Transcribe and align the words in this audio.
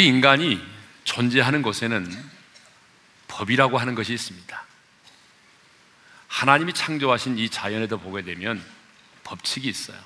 우리 0.00 0.06
인간이 0.06 0.58
존재하는 1.04 1.60
곳에는 1.60 2.10
법이라고 3.28 3.76
하는 3.76 3.94
것이 3.94 4.14
있습니다. 4.14 4.64
하나님이 6.26 6.72
창조하신 6.72 7.36
이 7.36 7.50
자연에도 7.50 8.00
보게 8.00 8.22
되면 8.22 8.64
법칙이 9.24 9.68
있어요. 9.68 9.98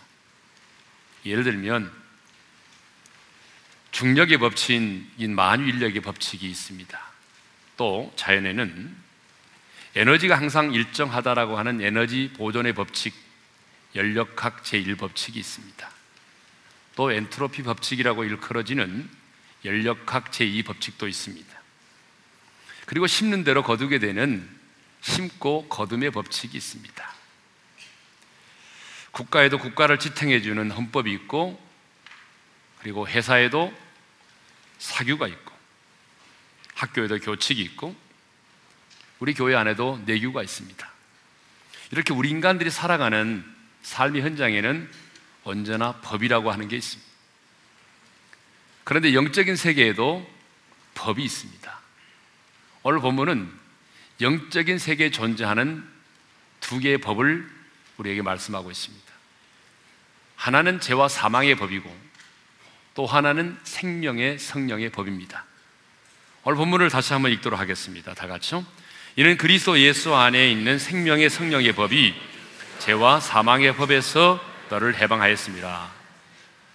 예를 1.25 1.45
들면 1.45 1.93
중력의 3.93 4.39
법칙인 4.39 5.33
만유인력의 5.33 6.03
법칙이 6.03 6.51
있습니다. 6.51 7.01
또 7.77 8.13
자연에는 8.17 8.97
에너지가 9.95 10.37
항상 10.37 10.73
일정하다라고 10.73 11.57
하는 11.57 11.81
에너지 11.81 12.33
보존의 12.37 12.73
법칙, 12.73 13.15
연력학 13.95 14.65
제1법칙이 14.65 15.37
있습니다. 15.37 15.89
또 16.97 17.13
엔트로피 17.13 17.63
법칙이라고 17.63 18.25
일컬어지는 18.25 19.23
연력학 19.65 20.31
제2법칙도 20.31 21.09
있습니다. 21.09 21.55
그리고 22.87 23.07
심는 23.07 23.45
대로 23.45 23.63
거두게 23.63 23.99
되는 23.99 24.49
심고 25.01 25.69
거둠의 25.69 26.11
법칙이 26.11 26.57
있습니다. 26.57 27.15
국가에도 29.11 29.59
국가를 29.59 29.99
지탱해주는 29.99 30.71
헌법이 30.71 31.13
있고, 31.13 31.61
그리고 32.81 33.07
회사에도 33.07 33.73
사규가 34.79 35.29
있고, 35.29 35.53
학교에도 36.75 37.19
교칙이 37.19 37.63
있고, 37.63 37.95
우리 39.21 39.33
교회 39.33 39.55
안에도 39.55 40.03
내규가 40.05 40.43
있습니다. 40.43 40.91
이렇게 41.93 42.13
우리 42.13 42.29
인간들이 42.31 42.71
살아가는 42.71 43.45
삶의 43.83 44.23
현장에는 44.23 44.91
언제나 45.45 46.01
법이라고 46.01 46.51
하는 46.51 46.69
게 46.69 46.77
있습니다. 46.77 47.14
그런데 48.85 49.15
영적인 49.15 49.57
세계에도 49.57 50.29
법이 50.95 51.23
있습니다. 51.25 51.81
오늘 52.83 53.01
본문은 53.01 53.51
영적인 54.21 54.79
세계에 54.79 55.11
존재하는 55.11 55.85
두 56.61 56.79
개의 56.79 56.99
법을 56.99 57.51
우리에게 57.97 58.23
말씀하고 58.23 58.71
있습니다. 58.71 59.05
하나는 60.37 60.81
죄와 60.81 61.09
사망의 61.09 61.57
법이고 61.57 62.05
또 62.95 63.07
하나는 63.07 63.59
생명의 63.65 64.39
성령의 64.39 64.91
법입니다. 64.91 65.45
오늘 66.45 66.57
본문을 66.57 66.91
다시 66.91 67.13
한번 67.13 67.33
읽도록 67.33 67.59
하겠습니다. 67.59 68.15
다 68.15 68.27
같이요. 68.27 68.65
이는 69.17 69.37
그리스도 69.37 69.79
예수 69.79 70.15
안에 70.15 70.51
있는 70.51 70.79
생명의 70.79 71.31
성령의 71.31 71.73
법이 71.73 72.15
죄와 72.81 73.21
사망의 73.21 73.77
법에서 73.77 74.41
너를 74.69 74.97
해방하였습니다. 74.97 75.91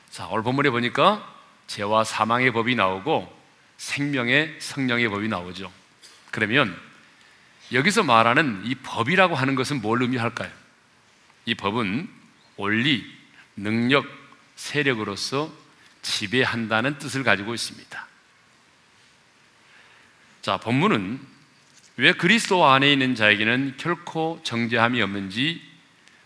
자, 0.10 0.28
오늘 0.28 0.44
본문에 0.44 0.70
보니까 0.72 1.39
죄와 1.70 2.04
사망의 2.04 2.52
법이 2.52 2.74
나오고 2.74 3.32
생명의 3.78 4.56
성령의 4.60 5.08
법이 5.08 5.28
나오죠. 5.28 5.72
그러면 6.32 6.76
여기서 7.72 8.02
말하는 8.02 8.64
이 8.66 8.74
법이라고 8.74 9.36
하는 9.36 9.54
것은 9.54 9.80
뭘 9.82 10.02
의미할까요? 10.02 10.52
이 11.46 11.54
법은 11.54 12.10
원리, 12.58 13.06
능력, 13.56 14.06
세력으로서 14.56 15.54
지배한다는 16.02 16.98
뜻을 16.98 17.24
가지고 17.24 17.54
있습니다. 17.54 18.08
자, 20.42 20.58
본문은 20.58 21.20
왜 21.98 22.14
그리스도 22.14 22.66
안에 22.66 22.92
있는 22.92 23.14
자에게는 23.14 23.76
결코 23.78 24.40
정죄함이 24.44 25.02
없는지 25.04 25.62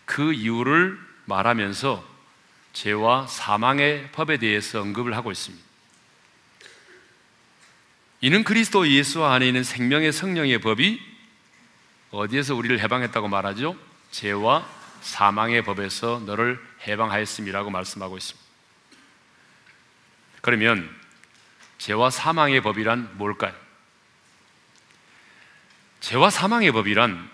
그 0.06 0.32
이유를 0.32 0.98
말하면서 1.26 2.13
죄와 2.74 3.26
사망의 3.26 4.10
법에 4.12 4.36
대해서 4.36 4.82
언급을 4.82 5.16
하고 5.16 5.32
있습니다. 5.32 5.64
이는 8.20 8.44
그리스도 8.44 8.88
예수 8.88 9.24
안에 9.24 9.46
있는 9.46 9.64
생명의 9.64 10.12
성령의 10.12 10.60
법이 10.60 11.00
어디에서 12.10 12.54
우리를 12.54 12.78
해방했다고 12.80 13.28
말하죠? 13.28 13.76
죄와 14.10 14.68
사망의 15.00 15.62
법에서 15.64 16.22
너를 16.24 16.60
해방하였음이라고 16.86 17.70
말씀하고 17.70 18.16
있습니다. 18.16 18.44
그러면 20.40 20.90
죄와 21.78 22.10
사망의 22.10 22.60
법이란 22.62 23.18
뭘까요? 23.18 23.54
죄와 26.00 26.30
사망의 26.30 26.72
법이란 26.72 27.30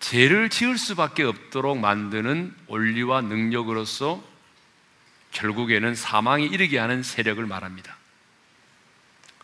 죄를 0.00 0.50
지을 0.50 0.76
수밖에 0.76 1.22
없도록 1.22 1.78
만드는 1.78 2.54
원리와 2.66 3.22
능력으로서 3.22 4.33
결국에는 5.34 5.94
사망에 5.94 6.44
이르게 6.44 6.78
하는 6.78 7.02
세력을 7.02 7.44
말합니다. 7.44 7.96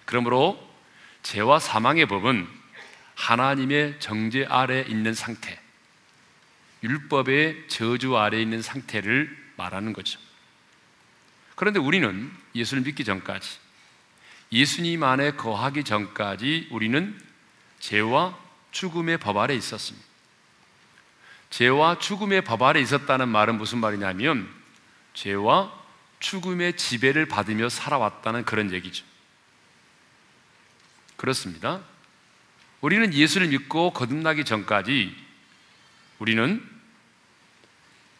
그러므로 0.06 0.58
죄와 1.22 1.58
사망의 1.58 2.06
법은 2.06 2.48
하나님의 3.16 4.00
정죄 4.00 4.46
아래 4.46 4.80
있는 4.88 5.12
상태, 5.12 5.60
율법의 6.82 7.68
저주 7.68 8.16
아래 8.16 8.40
있는 8.40 8.62
상태를 8.62 9.36
말하는 9.56 9.92
거죠. 9.92 10.18
그런데 11.54 11.78
우리는 11.78 12.32
예수를 12.54 12.82
믿기 12.82 13.04
전까지, 13.04 13.58
예수님 14.52 15.02
안에 15.02 15.32
거하기 15.32 15.84
전까지 15.84 16.68
우리는 16.70 17.20
죄와 17.80 18.38
죽음의 18.70 19.18
법 19.18 19.36
아래 19.36 19.54
있었습니다. 19.54 20.06
죄와 21.50 21.98
죽음의 21.98 22.44
법 22.44 22.62
아래 22.62 22.80
있었다는 22.80 23.28
말은 23.28 23.58
무슨 23.58 23.78
말이냐면 23.78 24.48
죄와 25.14 25.79
죽음의 26.20 26.76
지배를 26.76 27.26
받으며 27.26 27.68
살아왔다는 27.68 28.44
그런 28.44 28.72
얘기죠. 28.72 29.04
그렇습니다. 31.16 31.80
우리는 32.80 33.12
예수를 33.12 33.48
믿고 33.48 33.92
거듭나기 33.92 34.44
전까지 34.44 35.14
우리는 36.18 36.66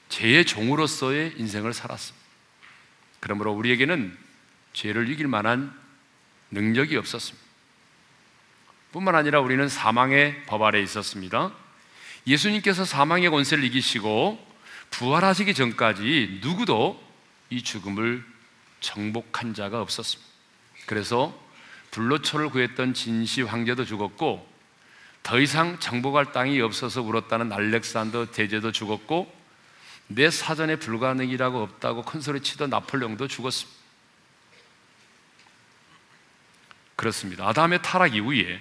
죄의 0.09 0.45
종으로서의 0.45 1.35
인생을 1.37 1.73
살았습니다. 1.73 2.27
그러므로 3.21 3.53
우리에게는 3.53 4.17
죄를 4.73 5.09
이길 5.09 5.29
만한 5.29 5.75
능력이 6.51 6.97
없었습니다. 6.97 7.47
뿐만 8.93 9.15
아니라 9.15 9.41
우리는 9.41 9.69
사망의 9.69 10.45
법 10.47 10.63
아래 10.63 10.83
있었습니다. 10.83 11.53
예수님께서 12.27 12.85
사망의 12.85 13.31
권세를 13.31 13.63
이기시고 13.65 14.47
부활하시기 14.91 15.55
전까지 15.55 16.41
누구도 16.43 17.10
이 17.51 17.63
죽음을 17.63 18.25
정복한 18.81 19.55
자가 19.55 19.81
없었습니다. 19.83 20.31
그래서 20.87 21.39
불로초를 21.91 22.51
구했던 22.51 22.95
진시 22.95 23.43
황제도 23.43 23.85
죽었고 23.85 24.49
더 25.23 25.39
이상 25.41 25.79
정복할 25.81 26.33
땅이 26.33 26.61
없어서 26.61 27.03
울었다는 27.03 27.53
알렉산더 27.53 28.31
대제도 28.31 28.73
죽었고 28.73 29.41
내 30.07 30.31
사전에 30.31 30.77
불가능이라고 30.77 31.63
없다고 31.63 32.03
큰소리 32.03 32.41
치던 32.41 32.71
나폴레옹도 32.71 33.29
죽었습니다. 33.29 33.81
그렇습니다. 36.97 37.49
아담의 37.49 37.81
타락 37.83 38.15
이후에 38.15 38.61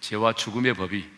죄와 0.00 0.34
죽음의 0.34 0.74
법이 0.74 1.08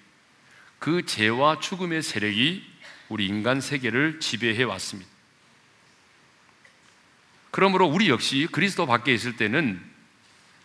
그 0.79 1.05
죄와 1.05 1.61
죽음의 1.61 2.03
세력이 2.03 2.65
우리 3.09 3.27
인간 3.27 3.61
세계를 3.61 4.21
지배해 4.21 4.63
왔습니다. 4.65 5.14
그러므로 7.55 7.87
우리 7.87 8.09
역시 8.09 8.49
그리스도 8.51 8.85
밖에 8.85 9.15
있을 9.15 9.37
때는 9.37 9.81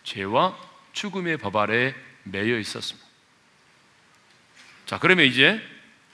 죄와 0.02 0.58
죽음의 0.92 1.36
법 1.36 1.54
아래 1.54 1.94
매여 2.24 2.58
있었습니다. 2.58 3.06
자, 4.86 4.98
그러면 4.98 5.26
이제 5.26 5.62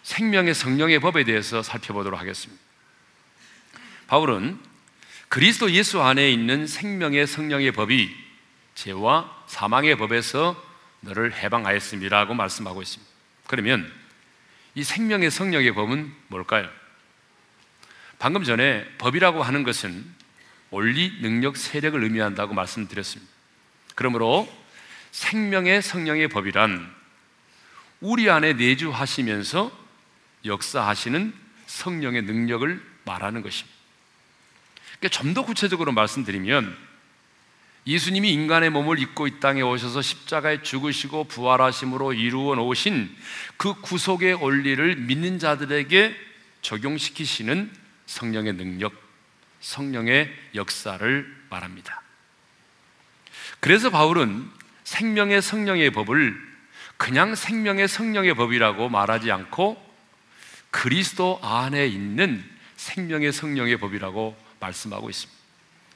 생명의 0.03 0.53
성령의 0.53 0.99
법에 0.99 1.25
대해서 1.25 1.63
살펴보도록 1.63 2.21
하겠습니다. 2.21 2.63
바울은 4.07 4.61
그리스도 5.31 5.71
예수 5.71 6.03
안에 6.03 6.31
있는 6.31 6.67
생명의 6.67 7.27
성령의 7.27 7.73
법이 7.73 8.15
죄와 8.75 9.45
사망의 9.47 9.97
법에서 9.97 10.63
너를 11.01 11.33
해방하였습니다라고 11.33 12.35
말씀하고 12.35 12.83
있습니다. 12.83 13.11
그러면 13.47 13.91
이 14.75 14.85
생명의 14.85 15.31
성령의 15.31 15.73
법은 15.73 16.15
뭘까요? 16.29 16.69
방금 18.19 18.45
전에 18.45 18.87
법이라고 18.99 19.43
하는 19.43 19.63
것은 19.63 20.16
원리, 20.71 21.21
능력, 21.21 21.57
세력을 21.57 22.03
의미한다고 22.03 22.55
말씀드렸습니다. 22.55 23.33
그러므로 23.95 24.49
생명의 25.13 25.81
성령의 25.83 26.29
법이란 26.29 26.95
우리 28.01 28.29
안에 28.29 28.53
내주하시면서 28.55 29.71
역사하시는 30.45 31.33
성령의 31.67 32.23
능력을 32.23 32.83
말하는 33.05 33.43
것입니다. 33.43 33.77
그러니까 34.99 35.09
좀 35.09 35.35
더 35.35 35.45
구체적으로 35.45 35.93
말씀드리면 35.93 36.77
예수님이 37.87 38.33
인간의 38.33 38.71
몸을 38.71 38.99
입고 38.99 39.29
이 39.29 39.39
땅에 39.39 39.63
오셔서 39.63 40.03
십자가에 40.03 40.63
죽으시고 40.63 41.25
부활하심으로 41.25 42.15
이루어 42.15 42.57
놓으신 42.57 43.15
그 43.57 43.75
구속의 43.81 44.35
원리를 44.35 44.97
믿는 44.97 45.39
자들에게 45.39 46.17
적용시키시는 46.63 47.71
성령의 48.07 48.55
능력, 48.55 48.93
성령의 49.67 50.33
역사를 50.55 51.37
말합니다. 51.51 52.01
그래서 53.59 53.91
바울은 53.91 54.49
생명의 54.85 55.43
성령의 55.43 55.91
법을 55.91 56.41
그냥 56.97 57.35
생명의 57.35 57.89
성령의 57.89 58.35
법이라고 58.35 58.89
말하지 58.89 59.33
않고 59.33 59.85
그리스도 60.71 61.41
안에 61.43 61.89
있는 61.89 62.49
생명의 62.77 63.33
성령의 63.33 63.79
법이라고 63.79 64.37
말씀하고 64.61 65.11
있습니다. 65.11 65.37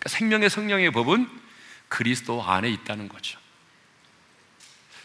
그러니까 0.00 0.08
생명의 0.18 0.50
성령의 0.50 0.90
법은 0.90 1.28
그리스도 1.88 2.42
안에 2.42 2.68
있다는 2.70 3.08
거죠. 3.08 3.38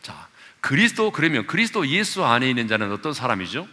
자, 0.02 0.28
그리스도 0.60 1.12
그러면 1.12 1.46
그리스도 1.46 1.88
예수 1.88 2.26
안에 2.26 2.50
있는 2.50 2.68
자는 2.68 2.92
어떤 2.92 3.14
사람이죠? 3.14 3.68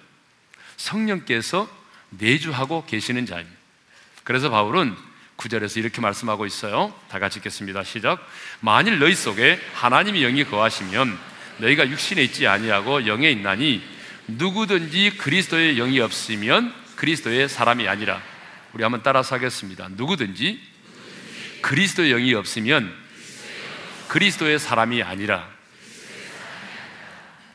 성령께서 0.77 1.67
내주하고 2.11 2.85
계시는 2.85 3.25
자입니다. 3.25 3.62
그래서 4.25 4.51
바울은 4.51 4.95
9절에서 5.37 5.79
이렇게 5.79 6.01
말씀하고 6.01 6.47
있어요. 6.47 6.95
다 7.09 7.19
같이 7.19 7.39
읽겠습니다. 7.39 7.83
시작. 7.85 8.27
만일 8.61 8.99
너희 8.99 9.15
속에 9.15 9.61
하나님이 9.75 10.21
영이 10.21 10.45
거하시면 10.45 11.19
너희가 11.59 11.89
육신에 11.89 12.23
있지 12.23 12.47
아니하고 12.47 13.07
영에 13.07 13.31
있나니 13.31 13.83
누구든지 14.29 15.17
그리스도의 15.19 15.77
영이 15.77 16.01
없으면 16.01 16.73
그리스도의 16.97 17.49
사람이 17.49 17.89
아니라 17.89 18.23
우리 18.73 18.83
한번 18.83 19.03
따라서 19.03 19.35
하겠습니다. 19.35 19.89
누구든지 19.91 20.61
그리스도의 21.61 22.11
영이 22.11 22.35
없으면 22.35 22.93
그리스도의 24.09 24.59
사람이 24.59 25.03
아니라 25.03 25.49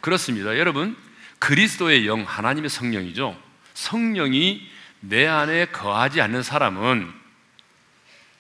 그렇습니다. 0.02 0.58
여러분, 0.58 0.96
그리스도의 1.40 2.08
영, 2.08 2.24
하나님의 2.24 2.70
성령이죠. 2.70 3.38
성령이 3.74 4.70
내 5.00 5.28
안에 5.28 5.68
거하지 5.68 6.22
않는 6.22 6.44
사람은 6.44 7.14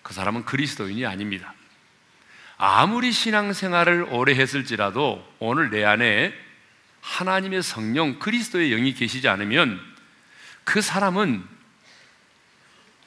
그 0.01 0.13
사람은 0.13 0.45
그리스도인이 0.45 1.05
아닙니다. 1.05 1.53
아무리 2.57 3.11
신앙생활을 3.11 4.07
오래 4.09 4.33
했을지라도 4.33 5.25
오늘 5.39 5.69
내 5.69 5.83
안에 5.83 6.33
하나님의 7.01 7.61
성령, 7.61 8.19
그리스도의 8.19 8.69
영이 8.71 8.93
계시지 8.93 9.27
않으면 9.27 9.79
그 10.63 10.81
사람은 10.81 11.45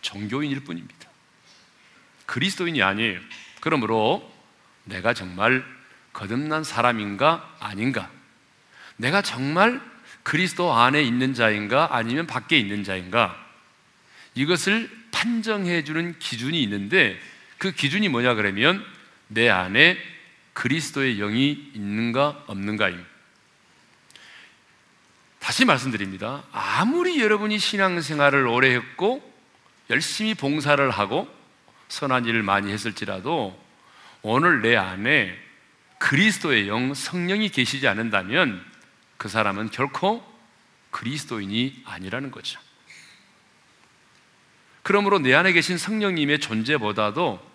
종교인일 0.02 0.64
뿐입니다. 0.64 1.08
그리스도인이 2.26 2.82
아니에요. 2.82 3.18
그러므로 3.60 4.32
내가 4.84 5.14
정말 5.14 5.64
거듭난 6.12 6.64
사람인가 6.64 7.56
아닌가? 7.60 8.10
내가 8.96 9.22
정말 9.22 9.80
그리스도 10.22 10.72
안에 10.72 11.02
있는 11.02 11.34
자인가 11.34 11.88
아니면 11.92 12.26
밖에 12.26 12.58
있는 12.58 12.84
자인가? 12.84 13.39
이것을 14.34 14.90
판정해 15.10 15.84
주는 15.84 16.18
기준이 16.18 16.62
있는데 16.62 17.18
그 17.58 17.72
기준이 17.72 18.08
뭐냐 18.08 18.34
그러면 18.34 18.84
내 19.28 19.48
안에 19.48 19.98
그리스도의 20.52 21.16
영이 21.16 21.72
있는가 21.74 22.44
없는가입니다. 22.46 23.08
다시 25.38 25.64
말씀드립니다. 25.64 26.44
아무리 26.52 27.20
여러분이 27.20 27.58
신앙생활을 27.58 28.46
오래 28.46 28.74
했고 28.74 29.22
열심히 29.88 30.34
봉사를 30.34 30.90
하고 30.90 31.28
선한 31.88 32.26
일을 32.26 32.42
많이 32.42 32.70
했을지라도 32.72 33.58
오늘 34.22 34.62
내 34.62 34.76
안에 34.76 35.36
그리스도의 35.98 36.68
영 36.68 36.94
성령이 36.94 37.48
계시지 37.48 37.88
않는다면 37.88 38.64
그 39.16 39.28
사람은 39.28 39.70
결코 39.70 40.24
그리스도인이 40.90 41.82
아니라는 41.84 42.30
거죠. 42.30 42.60
그러므로 44.82 45.18
내 45.18 45.34
안에 45.34 45.52
계신 45.52 45.78
성령님의 45.78 46.40
존재보다도 46.40 47.50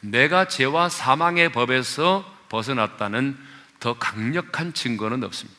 내가 0.00 0.48
죄와 0.48 0.88
사망의 0.88 1.52
법에서 1.52 2.38
벗어났다는 2.48 3.38
더 3.80 3.98
강력한 3.98 4.72
증거는 4.72 5.24
없습니다. 5.24 5.58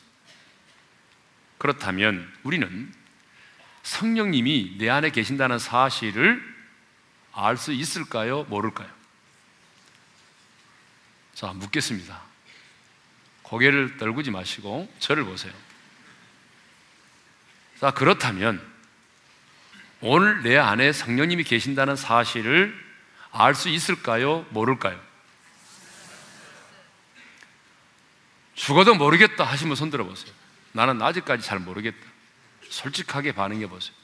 그렇다면 1.58 2.30
우리는 2.42 2.92
성령님이 3.82 4.76
내 4.78 4.88
안에 4.88 5.10
계신다는 5.10 5.58
사실을 5.58 6.52
알 7.32 7.56
수 7.56 7.72
있을까요? 7.72 8.44
모를까요? 8.44 8.88
자, 11.34 11.52
묻겠습니다. 11.52 12.20
고개를 13.42 13.96
떨구지 13.96 14.30
마시고 14.30 14.92
저를 14.98 15.24
보세요. 15.24 15.52
자, 17.80 17.90
그렇다면 17.90 18.71
오늘 20.02 20.42
내 20.42 20.58
안에 20.58 20.92
성령님이 20.92 21.44
계신다는 21.44 21.94
사실을 21.94 22.76
알 23.30 23.54
수 23.54 23.68
있을까요? 23.68 24.44
모를까요? 24.50 25.00
죽어도 28.54 28.94
모르겠다 28.94 29.44
하시면 29.44 29.76
손 29.76 29.90
들어보세요. 29.90 30.32
나는 30.72 31.00
아직까지 31.00 31.44
잘 31.46 31.60
모르겠다. 31.60 31.98
솔직하게 32.68 33.32
반응해 33.32 33.68
보세요. 33.68 33.94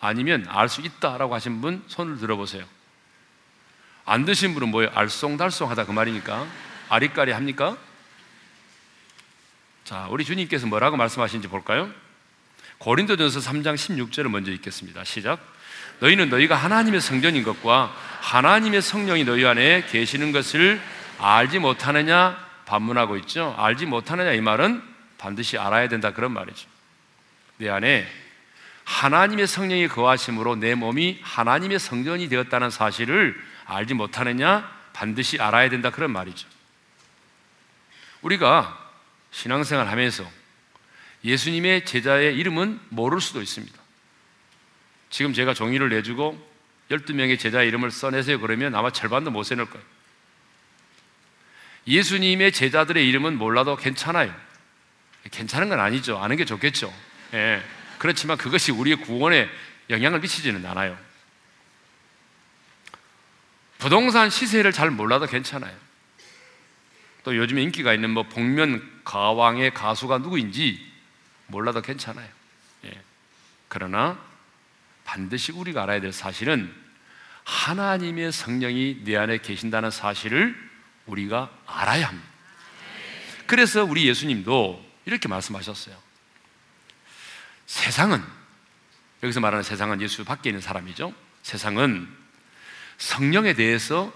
아니면 0.00 0.46
알 0.48 0.68
수 0.68 0.82
있다라고 0.82 1.34
하신 1.34 1.60
분 1.60 1.82
손을 1.88 2.18
들어보세요. 2.18 2.64
안 4.04 4.24
드신 4.24 4.52
분은 4.52 4.68
뭐예요? 4.68 4.90
알쏭달쏭하다 4.90 5.86
그 5.86 5.92
말이니까 5.92 6.46
아리까리 6.88 7.32
합니까? 7.32 7.78
자, 9.84 10.06
우리 10.10 10.24
주님께서 10.24 10.66
뭐라고 10.66 10.96
말씀하시는지 10.96 11.48
볼까요? 11.48 11.90
고린도전서 12.82 13.38
3장 13.38 13.76
16절을 13.76 14.28
먼저 14.28 14.50
읽겠습니다. 14.50 15.04
시작. 15.04 15.38
너희는 16.00 16.30
너희가 16.30 16.56
하나님의 16.56 17.00
성전인 17.00 17.44
것과 17.44 17.94
하나님의 18.22 18.82
성령이 18.82 19.22
너희 19.22 19.46
안에 19.46 19.86
계시는 19.86 20.32
것을 20.32 20.82
알지 21.18 21.60
못하느냐 21.60 22.36
반문하고 22.66 23.16
있죠. 23.18 23.54
알지 23.56 23.86
못하느냐 23.86 24.32
이 24.32 24.40
말은 24.40 24.82
반드시 25.16 25.58
알아야 25.58 25.88
된다 25.88 26.12
그런 26.12 26.32
말이죠. 26.32 26.68
내 27.58 27.68
안에 27.70 28.04
하나님의 28.82 29.46
성령이 29.46 29.86
거하심으로 29.86 30.56
내 30.56 30.74
몸이 30.74 31.20
하나님의 31.22 31.78
성전이 31.78 32.28
되었다는 32.28 32.70
사실을 32.70 33.40
알지 33.64 33.94
못하느냐 33.94 34.68
반드시 34.92 35.40
알아야 35.40 35.70
된다 35.70 35.90
그런 35.90 36.10
말이죠. 36.10 36.48
우리가 38.22 38.76
신앙생활 39.30 39.86
하면서 39.86 40.28
예수님의 41.24 41.84
제자의 41.84 42.36
이름은 42.36 42.80
모를 42.88 43.20
수도 43.20 43.40
있습니다. 43.40 43.80
지금 45.10 45.32
제가 45.32 45.54
종이를 45.54 45.90
내주고 45.90 46.50
12명의 46.90 47.38
제자의 47.38 47.68
이름을 47.68 47.90
써내세요 47.90 48.40
그러면 48.40 48.74
아마 48.74 48.90
절반도 48.90 49.30
못 49.30 49.42
써낼 49.44 49.66
거예요. 49.66 49.84
예수님의 51.86 52.52
제자들의 52.52 53.06
이름은 53.08 53.38
몰라도 53.38 53.76
괜찮아요. 53.76 54.34
괜찮은 55.30 55.68
건 55.68 55.80
아니죠. 55.80 56.18
아는 56.18 56.36
게 56.36 56.44
좋겠죠. 56.44 56.92
예. 57.34 57.62
그렇지만 57.98 58.36
그것이 58.36 58.72
우리의 58.72 58.96
구원에 58.96 59.48
영향을 59.90 60.20
미치지는 60.20 60.64
않아요. 60.66 60.98
부동산 63.78 64.30
시세를 64.30 64.72
잘 64.72 64.90
몰라도 64.90 65.26
괜찮아요. 65.26 65.76
또 67.24 67.36
요즘에 67.36 67.62
인기가 67.62 67.92
있는 67.94 68.10
뭐 68.10 68.24
복면 68.24 69.00
가왕의 69.04 69.74
가수가 69.74 70.18
누구인지 70.18 70.91
몰라도 71.52 71.82
괜찮아요. 71.82 72.28
예. 72.86 73.00
그러나 73.68 74.18
반드시 75.04 75.52
우리가 75.52 75.84
알아야 75.84 76.00
될 76.00 76.12
사실은 76.12 76.74
하나님의 77.44 78.32
성령이 78.32 79.02
내 79.04 79.16
안에 79.16 79.38
계신다는 79.38 79.90
사실을 79.90 80.56
우리가 81.06 81.50
알아야 81.66 82.08
합니다. 82.08 82.28
그래서 83.46 83.84
우리 83.84 84.08
예수님도 84.08 84.84
이렇게 85.04 85.28
말씀하셨어요. 85.28 85.96
세상은 87.66 88.22
여기서 89.22 89.40
말하는 89.40 89.62
세상은 89.62 90.00
예수 90.00 90.24
밖에 90.24 90.50
있는 90.50 90.60
사람이죠. 90.60 91.14
세상은 91.42 92.08
성령에 92.98 93.54
대해서 93.54 94.12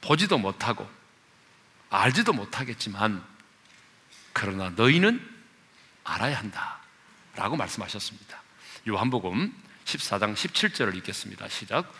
보지도 0.00 0.38
못하고 0.38 0.88
알지도 1.90 2.32
못하겠지만 2.32 3.22
그러나 4.32 4.70
너희는 4.70 5.32
알아야 6.04 6.38
한다. 6.38 6.78
라고 7.36 7.56
말씀하셨습니다. 7.56 8.42
요한복음 8.88 9.52
14장 9.84 10.34
17절을 10.34 10.96
읽겠습니다. 10.96 11.48
시작. 11.48 11.92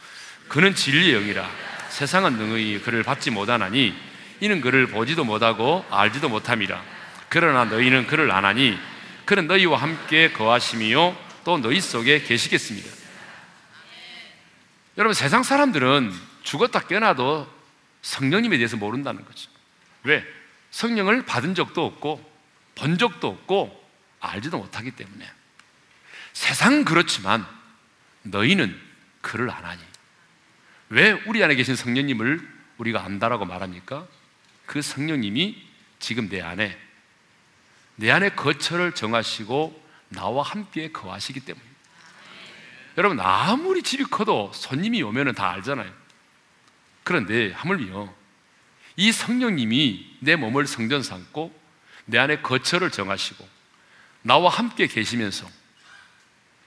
그는 0.48 0.74
진리의 0.74 1.12
영이라 1.14 1.48
세상은 1.88 2.34
능히 2.34 2.80
그를 2.80 3.02
받지 3.02 3.30
못하나니 3.30 3.94
이는 4.40 4.60
그를 4.60 4.88
보지도 4.88 5.24
못하고 5.24 5.84
알지도 5.90 6.28
못함이라. 6.28 6.82
그러나 7.28 7.64
너희는 7.64 8.06
그를 8.06 8.30
안하니 8.30 8.78
그는 9.24 9.46
너희와 9.46 9.80
함께 9.80 10.32
거하심이요 10.32 11.16
또 11.44 11.58
너희 11.58 11.80
속에 11.80 12.22
계시겠습니다. 12.22 12.90
여러분 14.98 15.14
세상 15.14 15.42
사람들은 15.42 16.12
죽었다 16.42 16.80
깨어나도 16.80 17.48
성령님에 18.02 18.58
대해서 18.58 18.76
모른다는 18.76 19.24
거죠. 19.24 19.50
왜? 20.02 20.24
성령을 20.70 21.24
받은 21.24 21.54
적도 21.54 21.86
없고 21.86 22.32
본 22.74 22.98
적도 22.98 23.28
없고 23.28 23.81
알지도 24.22 24.58
못하기 24.58 24.92
때문에 24.92 25.30
세상 26.32 26.84
그렇지만 26.84 27.46
너희는 28.22 28.80
그를 29.20 29.50
안 29.50 29.64
하니 29.64 29.82
왜 30.88 31.12
우리 31.26 31.42
안에 31.42 31.54
계신 31.54 31.76
성령님을 31.76 32.48
우리가 32.78 33.04
안다라고 33.04 33.44
말합니까? 33.44 34.06
그 34.66 34.80
성령님이 34.80 35.70
지금 35.98 36.28
내 36.28 36.40
안에 36.40 36.78
내 37.96 38.10
안에 38.10 38.30
거처를 38.30 38.94
정하시고 38.94 39.82
나와 40.08 40.42
함께 40.42 40.90
거하시기 40.90 41.40
때문입니다. 41.40 41.72
여러분 42.98 43.20
아무리 43.20 43.82
집이 43.82 44.04
커도 44.04 44.52
손님이 44.54 45.02
오면은 45.02 45.34
다 45.34 45.50
알잖아요. 45.50 45.90
그런데 47.04 47.52
하물며 47.52 48.12
이 48.96 49.10
성령님이 49.10 50.18
내 50.20 50.36
몸을 50.36 50.66
성전 50.66 51.02
삼고 51.02 51.58
내 52.04 52.18
안에 52.18 52.40
거처를 52.42 52.90
정하시고 52.90 53.48
나와 54.22 54.50
함께 54.50 54.86
계시면서 54.86 55.48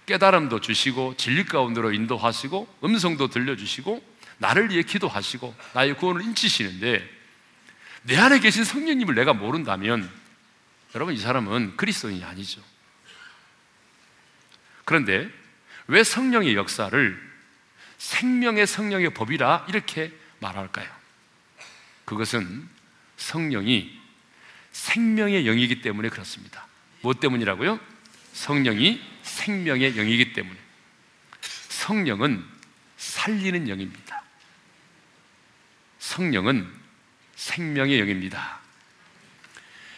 깨달음도 0.06 0.62
주시고 0.62 1.16
진리 1.18 1.46
가운데로 1.46 1.94
인도하시고 1.94 2.78
음성도 2.84 3.30
들려주시고 3.30 4.16
나를 4.38 4.70
위해 4.70 4.84
기도하시고 4.84 5.56
나의 5.74 5.98
구원을 5.98 6.22
인치시는데 6.24 7.10
내 8.04 8.18
안에 8.18 8.40
계신 8.40 8.64
성령님을 8.64 9.16
내가 9.16 9.34
모른다면 9.34 10.10
여러분 10.94 11.14
이 11.14 11.18
사람은 11.18 11.78
그리스도인이 11.78 12.24
아니죠. 12.24 12.62
그런데 14.84 15.30
왜 15.88 16.04
성령의 16.04 16.56
역사를 16.56 17.36
생명의 17.98 18.68
성령의 18.68 19.14
법이라 19.14 19.66
이렇게 19.70 20.12
말할까요? 20.40 20.88
그것은 22.06 22.70
성령이 23.18 24.00
생명의 24.72 25.46
영이기 25.46 25.82
때문에 25.82 26.10
그렇습니다. 26.10 26.68
뭐 27.06 27.14
때문이라고요? 27.14 27.80
성령이 28.34 29.00
생명의 29.22 29.94
영이기 29.94 30.34
때문에. 30.34 30.58
성령은 31.70 32.44
살리는 32.98 33.70
영입니다. 33.70 34.24
성령은 36.00 36.68
생명의 37.36 38.00
영입니다. 38.00 38.60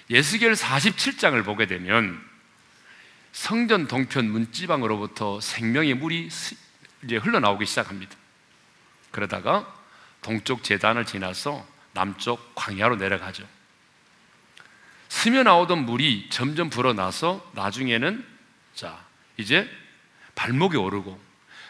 예수결 0.10 0.52
47장을 0.52 1.46
보게 1.46 1.66
되면 1.66 2.22
성전 3.32 3.88
동편 3.88 4.30
문지방으로부터 4.30 5.40
생명의 5.40 5.94
물이 5.94 6.28
이제 7.06 7.16
흘러나오기 7.16 7.66
시작합니다. 7.66 8.18
그러다가 9.12 9.74
동쪽 10.22 10.62
재단을 10.62 11.06
지나서 11.06 11.66
남쪽 11.94 12.54
광야로 12.54 12.98
내려가죠. 12.98 13.48
스며 15.10 15.44
나오던 15.44 15.86
물이 15.86 16.30
점점 16.30 16.70
불어나서 16.70 17.52
나중에는 17.56 18.26
자, 18.76 19.06
이제 19.38 19.70
발목에 20.36 20.78
오르고 20.78 21.20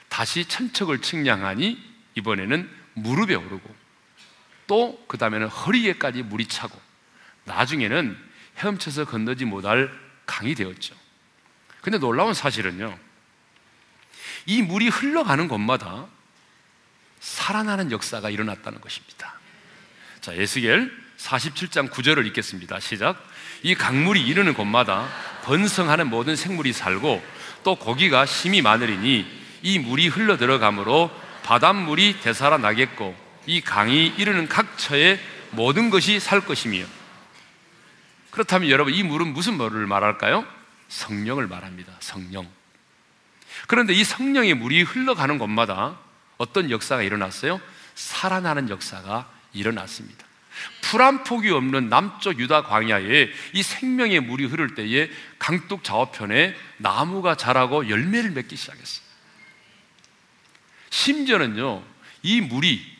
다시 0.09 0.45
천척을 0.45 1.01
측량하니 1.01 1.81
이번에는 2.15 2.69
무릎에 2.93 3.35
오르고 3.35 3.75
또 4.67 5.07
그 5.07 5.17
다음에는 5.17 5.47
허리에까지 5.47 6.23
물이 6.23 6.47
차고 6.47 6.79
나중에는 7.45 8.17
헤엄쳐서 8.57 9.05
건너지 9.05 9.45
못할 9.45 9.91
강이 10.25 10.53
되었죠. 10.55 10.95
근데 11.81 11.97
놀라운 11.97 12.33
사실은요. 12.33 12.97
이 14.45 14.61
물이 14.61 14.89
흘러가는 14.89 15.47
곳마다 15.47 16.07
살아나는 17.19 17.91
역사가 17.91 18.29
일어났다는 18.29 18.81
것입니다. 18.81 19.39
자, 20.21 20.33
에스겔 20.33 21.06
47장 21.17 21.89
9절을 21.89 22.25
읽겠습니다. 22.27 22.79
시작. 22.79 23.21
이 23.63 23.75
강물이 23.75 24.25
이르는 24.25 24.53
곳마다 24.53 25.07
번성하는 25.43 26.09
모든 26.09 26.35
생물이 26.35 26.73
살고 26.73 27.23
또 27.63 27.75
고기가 27.75 28.25
심이 28.25 28.61
많으리니 28.61 29.25
이 29.63 29.79
물이 29.79 30.07
흘러 30.07 30.37
들어가므로 30.37 31.11
바닷물이 31.43 32.21
되살아나겠고 32.21 33.15
이 33.47 33.61
강이 33.61 34.13
이르는 34.17 34.47
각 34.47 34.77
처에 34.77 35.19
모든 35.51 35.89
것이 35.89 36.19
살 36.19 36.41
것이며 36.41 36.85
그렇다면 38.31 38.69
여러분 38.69 38.93
이 38.93 39.01
물은 39.03 39.33
무슨 39.33 39.55
물을 39.55 39.87
말할까요? 39.87 40.45
성령을 40.89 41.47
말합니다. 41.47 41.93
성령. 41.99 42.47
그런데 43.67 43.93
이 43.93 44.03
성령의 44.03 44.53
물이 44.53 44.83
흘러가는 44.83 45.37
곳마다 45.39 45.97
어떤 46.37 46.69
역사가 46.69 47.01
일어났어요? 47.01 47.59
살아나는 47.95 48.69
역사가 48.69 49.27
일어났습니다. 49.53 50.26
풀한 50.87 51.25
폭이 51.25 51.49
없는 51.49 51.89
남쪽 51.89 52.39
유다 52.39 52.63
광야에 52.63 53.29
이 53.53 53.63
생명의 53.63 54.21
물이 54.21 54.45
흐를 54.45 54.73
때에 54.73 55.09
강둑 55.37 55.83
좌우편에 55.83 56.55
나무가 56.77 57.35
자라고 57.35 57.89
열매를 57.89 58.31
맺기 58.31 58.55
시작했어요. 58.55 59.05
심지어는요, 60.89 61.83
이 62.23 62.39
물이 62.39 62.97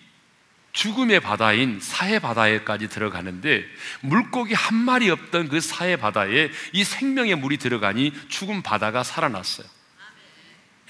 죽음의 0.74 1.22
바다인 1.22 1.80
사해 1.82 2.20
바다에까지 2.20 2.90
들어가는데 2.90 3.66
물고기 4.02 4.54
한 4.54 4.76
마리 4.76 5.10
없던 5.10 5.48
그 5.48 5.62
사해 5.62 5.96
바다에 5.96 6.52
이 6.74 6.84
생명의 6.84 7.36
물이 7.36 7.58
들어가니 7.58 8.12
죽은 8.28 8.64
바다가 8.64 9.04
살아났어요. 9.04 9.66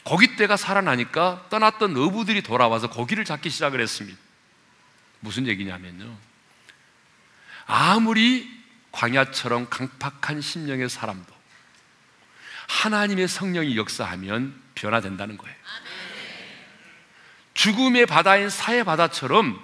고기떼가 0.03 0.57
살아나니까 0.57 1.45
떠났던 1.49 1.95
어부들이 1.95 2.41
돌아와서 2.41 2.89
고기를 2.89 3.23
잡기 3.23 3.49
시작을 3.49 3.79
했습니다. 3.79 4.17
무슨 5.19 5.47
얘기냐면요. 5.47 6.26
아무리 7.67 8.49
광야처럼 8.93 9.69
강팍한 9.69 10.41
심령의 10.41 10.89
사람도 10.89 11.35
하나님의 12.67 13.27
성령이 13.27 13.77
역사하면 13.77 14.59
변화된다는 14.73 15.37
거예요. 15.37 15.55
죽음의 17.53 18.05
바다인 18.05 18.49
사해 18.49 18.83
바다처럼 18.83 19.61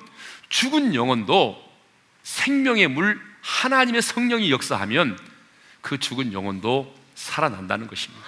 죽은 0.50 0.96
영혼도 0.96 1.62
생명의 2.24 2.88
물 2.88 3.22
하나님의 3.42 4.02
성령이 4.02 4.52
역사하면 4.52 5.18
그 5.82 6.00
죽은 6.00 6.34
영혼도 6.34 6.96
살아난다는 7.16 7.88
것입니다. 7.88 8.26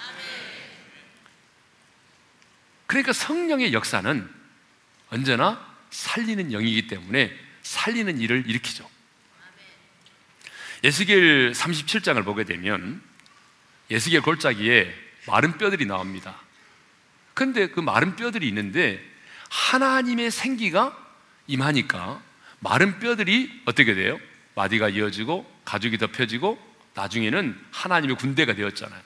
그러니까 2.87 3.13
성령의 3.13 3.73
역사는 3.73 4.29
언제나 5.09 5.75
살리는 5.89 6.51
영이기 6.51 6.87
때문에 6.87 7.35
살리는 7.63 8.19
일을 8.19 8.47
일으키죠. 8.47 8.94
예수겔 10.85 11.51
37장을 11.53 12.23
보게 12.23 12.43
되면 12.43 13.01
예수겔 13.89 14.21
골짜기에 14.21 14.93
마른 15.25 15.57
뼈들이 15.57 15.87
나옵니다. 15.87 16.35
근데 17.33 17.69
그 17.69 17.79
마른 17.79 18.15
뼈들이 18.15 18.47
있는데 18.49 19.03
하나님의 19.49 20.29
생기가 20.29 20.95
임하니까 21.47 22.21
마른 22.59 22.99
뼈들이 22.99 23.63
어떻게 23.65 23.95
돼요? 23.95 24.19
마디가 24.53 24.89
이어지고 24.89 25.51
가죽이 25.65 25.97
덮여지고 25.97 26.59
나중에는 26.93 27.59
하나님의 27.71 28.15
군대가 28.17 28.53
되었잖아요. 28.53 29.01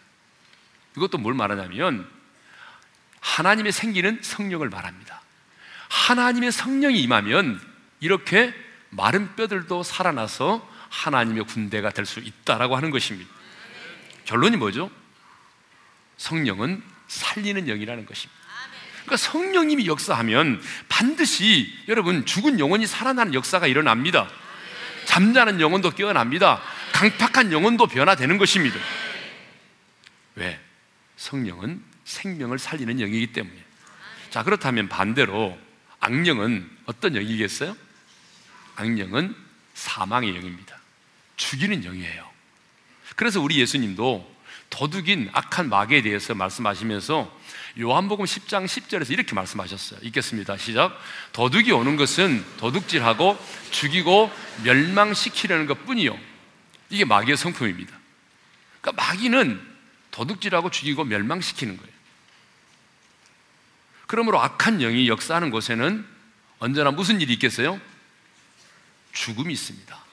이것도 0.98 1.18
뭘 1.18 1.34
말하냐면 1.34 2.06
하나님의 3.22 3.72
생기는 3.72 4.20
성령을 4.22 4.70
말합니다. 4.70 5.22
하나님의 5.88 6.52
성령이 6.52 7.02
임하면 7.02 7.62
이렇게 8.02 8.54
마른 8.90 9.34
뼈들도 9.38 9.84
살아나서 9.84 10.69
하나님의 10.90 11.46
군대가 11.46 11.90
될 11.92 12.06
수 12.06 12.20
있다라고 12.20 12.76
하는 12.76 12.90
것입니다. 12.92 13.30
결론이 14.26 14.58
뭐죠? 14.58 14.92
성령은 16.18 16.84
살리는 17.08 17.66
영이라는 17.66 18.06
것입니다. 18.06 18.40
그러니까 19.06 19.18
성령님이 19.18 19.88
역사하면 19.88 20.62
반드시 20.88 21.74
여러분 21.88 22.26
죽은 22.26 22.60
영혼이 22.60 22.86
살아나는 22.86 23.34
역사가 23.34 23.68
일어납니다. 23.68 24.30
잠자는 25.06 25.60
영혼도 25.62 25.92
깨어납니다. 25.92 26.62
강팍한 26.94 27.52
영혼도 27.52 27.88
변화되는 27.88 28.38
것입니다. 28.38 28.78
왜? 30.36 30.60
성령은 31.18 31.84
생명을 32.06 32.60
살리는 32.60 33.00
영이기 33.00 33.34
때문에. 33.34 33.56
자, 34.30 34.44
그렇다면 34.44 34.90
반대로 34.90 35.58
악령은 36.00 36.70
어떤 36.86 37.16
영이겠어요? 37.16 37.76
악령은 38.76 39.36
사망의 39.74 40.36
영입니다. 40.36 40.79
죽이는 41.40 41.82
영이에요. 41.82 42.30
그래서 43.16 43.42
우리 43.42 43.60
예수님도 43.60 44.36
도둑인 44.70 45.30
악한 45.34 45.70
마귀에 45.70 46.04
대해서 46.04 46.36
말씀하시면서 46.36 47.40
요한복음 47.80 48.26
10장 48.26 48.66
10절에서 48.66 49.12
이렇게 49.12 49.34
말씀하셨어요. 49.34 50.02
읽겠습니다. 50.04 50.58
시작. 50.58 51.00
도둑이 51.32 51.72
오는 51.72 51.96
것은 51.96 52.46
도둑질하고 52.58 53.40
죽이고 53.72 54.32
멸망시키려는 54.64 55.66
것 55.66 55.86
뿐이요. 55.86 56.18
이게 56.90 57.06
마귀의 57.06 57.38
성품입니다. 57.38 57.98
그러니까 58.82 59.04
마귀는 59.04 59.60
도둑질하고 60.12 60.70
죽이고 60.70 61.06
멸망시키는 61.06 61.78
거예요. 61.78 61.94
그러므로 64.08 64.42
악한 64.42 64.80
영이 64.80 65.08
역사하는 65.08 65.52
곳에는 65.52 66.06
언제나 66.60 66.92
무슨 66.92 67.22
일이 67.22 67.34
있겠어요? 67.34 67.80
죽음이 69.14 69.54
있습니다. 69.54 70.09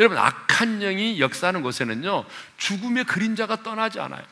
여러분, 0.00 0.16
악한 0.16 0.80
영이 0.80 1.20
역사하는 1.20 1.60
곳에는요, 1.60 2.24
죽음의 2.56 3.04
그림자가 3.04 3.62
떠나지 3.62 4.00
않아요. 4.00 4.24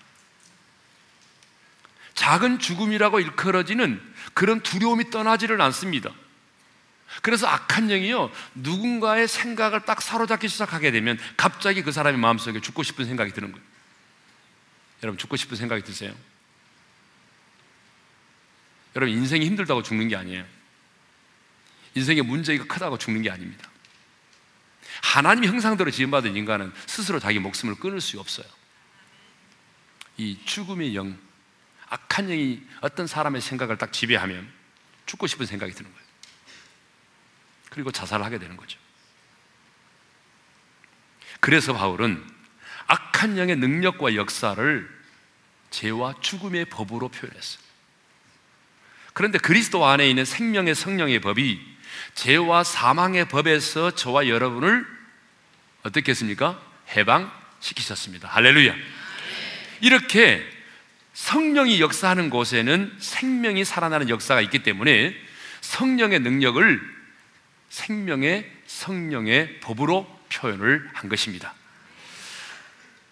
작은 2.14 2.58
죽음이라고 2.58 3.20
일컬어지는 3.20 4.00
그런 4.32 4.60
두려움이 4.60 5.10
떠나지를 5.10 5.60
않습니다. 5.60 6.10
그래서 7.20 7.46
악한 7.46 7.88
영이요, 7.88 8.32
누군가의 8.54 9.28
생각을 9.28 9.82
딱 9.82 10.00
사로잡기 10.00 10.48
시작하게 10.48 10.90
되면 10.90 11.18
갑자기 11.36 11.82
그 11.82 11.92
사람의 11.92 12.18
마음속에 12.18 12.62
죽고 12.62 12.82
싶은 12.82 13.04
생각이 13.04 13.32
드는 13.32 13.52
거예요. 13.52 13.66
여러분, 15.02 15.18
죽고 15.18 15.36
싶은 15.36 15.58
생각이 15.58 15.82
드세요? 15.82 16.14
여러분, 18.96 19.14
인생이 19.14 19.44
힘들다고 19.44 19.82
죽는 19.82 20.08
게 20.08 20.16
아니에요. 20.16 20.46
인생의 21.94 22.22
문제가 22.22 22.64
크다고 22.64 22.96
죽는 22.96 23.20
게 23.20 23.30
아닙니다. 23.30 23.68
하나님 25.02 25.44
형상대로 25.44 25.90
지음받은 25.90 26.36
인간은 26.36 26.72
스스로 26.86 27.18
자기 27.18 27.38
목숨을 27.38 27.76
끊을 27.76 28.00
수 28.00 28.18
없어요. 28.20 28.46
이 30.16 30.38
죽음의 30.44 30.96
영, 30.96 31.16
악한 31.88 32.26
영이 32.26 32.60
어떤 32.80 33.06
사람의 33.06 33.40
생각을 33.40 33.78
딱 33.78 33.92
지배하면 33.92 34.50
죽고 35.06 35.26
싶은 35.26 35.46
생각이 35.46 35.72
드는 35.72 35.90
거예요. 35.90 36.08
그리고 37.70 37.90
자살을 37.90 38.24
하게 38.24 38.38
되는 38.38 38.56
거죠. 38.56 38.78
그래서 41.40 41.72
바울은 41.72 42.26
악한 42.88 43.38
영의 43.38 43.56
능력과 43.56 44.14
역사를 44.14 44.98
죄와 45.70 46.14
죽음의 46.20 46.66
법으로 46.66 47.08
표현했어요. 47.08 47.62
그런데 49.12 49.38
그리스도 49.38 49.84
안에 49.84 50.08
있는 50.08 50.24
생명의 50.24 50.74
성령의 50.74 51.20
법이 51.20 51.77
죄와 52.18 52.64
사망의 52.64 53.28
법에서 53.28 53.92
저와 53.92 54.26
여러분을 54.26 54.84
어떻게 55.84 56.10
했습니까? 56.10 56.60
해방시키셨습니다. 56.96 58.26
할렐루야. 58.28 58.74
이렇게 59.82 60.44
성령이 61.14 61.80
역사하는 61.80 62.28
곳에는 62.28 62.96
생명이 62.98 63.64
살아나는 63.64 64.08
역사가 64.08 64.40
있기 64.40 64.64
때문에 64.64 65.14
성령의 65.60 66.18
능력을 66.18 66.80
생명의 67.70 68.50
성령의 68.66 69.60
법으로 69.60 70.04
표현을 70.28 70.90
한 70.94 71.08
것입니다. 71.08 71.54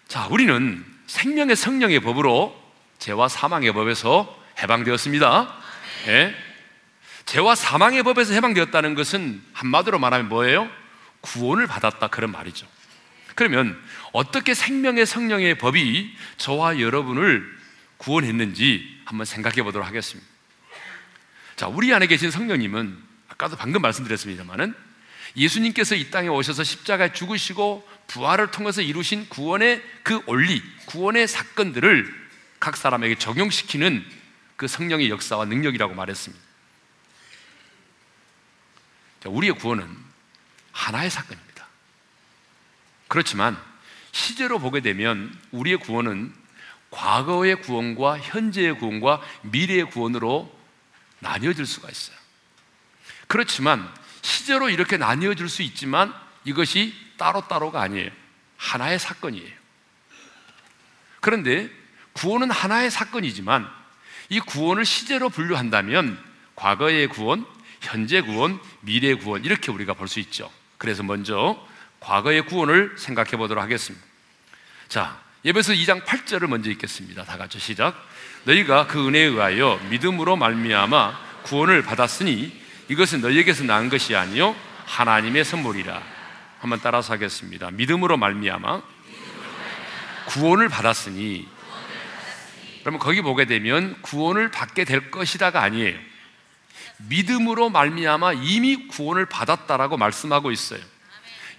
자, 0.09 0.27
우리는 0.27 0.83
생명의 1.07 1.55
성령의 1.55 2.01
법으로 2.01 2.61
죄와 2.99 3.29
사망의 3.29 3.71
법에서 3.71 4.43
해방되었습니다. 4.61 5.55
예? 6.07 6.46
죄와 7.27 7.55
사망의 7.55 8.03
법에서 8.03 8.33
해방되었다는 8.33 8.95
것은 8.95 9.43
한마디로 9.51 9.99
말하면 9.99 10.29
뭐예요? 10.29 10.69
구원을 11.21 11.67
받았다 11.67 12.07
그런 12.07 12.31
말이죠. 12.31 12.65
그러면 13.35 13.79
어떻게 14.13 14.53
생명의 14.53 15.05
성령의 15.05 15.57
법이 15.57 16.15
저와 16.37 16.79
여러분을 16.79 17.45
구원했는지 17.97 19.01
한번 19.05 19.25
생각해 19.25 19.61
보도록 19.61 19.85
하겠습니다. 19.85 20.27
자, 21.57 21.67
우리 21.67 21.93
안에 21.93 22.07
계신 22.07 22.31
성령님은 22.31 22.97
아까도 23.27 23.57
방금 23.57 23.81
말씀드렸습니다만은 23.81 24.73
예수님께서 25.35 25.95
이 25.95 26.09
땅에 26.09 26.29
오셔서 26.29 26.63
십자가에 26.63 27.11
죽으시고 27.11 27.87
부활을 28.07 28.51
통해서 28.51 28.81
이루신 28.81 29.27
구원의 29.27 29.83
그 30.01 30.21
원리, 30.27 30.63
구원의 30.85 31.27
사건들을 31.27 32.27
각 32.59 32.77
사람에게 32.77 33.15
적용시키는 33.15 34.03
그 34.55 34.67
성령의 34.67 35.09
역사와 35.09 35.45
능력이라고 35.45 35.93
말했습니다. 35.93 36.46
우리의 39.25 39.53
구원은 39.53 39.87
하나의 40.71 41.09
사건입니다. 41.09 41.67
그렇지만 43.07 43.57
시제로 44.11 44.59
보게 44.59 44.81
되면 44.81 45.37
우리의 45.51 45.77
구원은 45.77 46.33
과거의 46.89 47.61
구원과 47.61 48.19
현재의 48.19 48.77
구원과 48.77 49.21
미래의 49.43 49.89
구원으로 49.89 50.55
나뉘어질 51.19 51.65
수가 51.65 51.89
있어요. 51.89 52.17
그렇지만 53.27 53.91
시제로 54.21 54.69
이렇게 54.69 54.97
나뉘어질 54.97 55.49
수 55.49 55.61
있지만 55.61 56.13
이것이 56.45 56.95
따로따로가 57.17 57.81
아니에요. 57.81 58.09
하나의 58.57 58.99
사건이에요. 58.99 59.53
그런데 61.19 61.69
구원은 62.13 62.49
하나의 62.51 62.89
사건이지만 62.89 63.69
이 64.29 64.39
구원을 64.39 64.85
시제로 64.85 65.29
분류한다면 65.29 66.23
과거의 66.55 67.07
구원, 67.07 67.45
현재 67.87 68.21
구원, 68.21 68.59
미래 68.81 69.13
구원 69.15 69.45
이렇게 69.45 69.71
우리가 69.71 69.93
볼 69.93 70.07
수 70.07 70.19
있죠. 70.19 70.51
그래서 70.77 71.03
먼저 71.03 71.57
과거의 71.99 72.45
구원을 72.45 72.95
생각해 72.97 73.31
보도록 73.31 73.63
하겠습니다. 73.63 74.05
자, 74.87 75.19
예배서 75.45 75.73
2장 75.73 76.03
8절을 76.03 76.47
먼저 76.47 76.69
읽겠습니다. 76.69 77.23
다 77.23 77.37
같이 77.37 77.59
시작. 77.59 77.95
너희가 78.43 78.87
그 78.87 79.07
은혜에 79.07 79.23
의하여 79.23 79.79
믿음으로 79.89 80.35
말미암아 80.35 81.19
구원을 81.43 81.81
받았으니 81.83 82.53
이것은 82.89 83.21
너희에게서 83.21 83.63
난 83.63 83.89
것이 83.89 84.15
아니요 84.15 84.55
하나님의 84.85 85.43
선물이라. 85.45 86.01
한번 86.59 86.79
따라서 86.81 87.13
하겠습니다. 87.13 87.71
믿음으로 87.71 88.17
말미암아 88.17 88.81
구원을 90.27 90.69
받았으니 90.69 91.47
그러면 92.81 92.99
거기 92.99 93.21
보게 93.21 93.45
되면 93.45 94.01
구원을 94.01 94.51
받게 94.51 94.85
될 94.85 95.11
것이다가 95.11 95.61
아니에요. 95.61 95.97
믿음으로 96.97 97.69
말미암아 97.69 98.33
이미 98.33 98.87
구원을 98.87 99.27
받았다라고 99.27 99.97
말씀하고 99.97 100.51
있어요. 100.51 100.79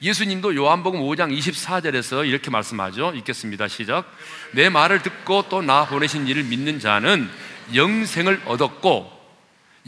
예수님도 0.00 0.54
요한복음 0.54 1.00
5장 1.00 1.36
24절에서 1.36 2.26
이렇게 2.28 2.50
말씀하죠. 2.50 3.12
읽겠습니다. 3.14 3.66
시작. 3.68 4.04
내 4.52 4.68
말을 4.68 5.02
듣고 5.02 5.48
또 5.48 5.62
나 5.62 5.86
보내신 5.86 6.26
이를 6.28 6.44
믿는 6.44 6.78
자는 6.78 7.28
영생을 7.74 8.42
얻었고 8.46 9.12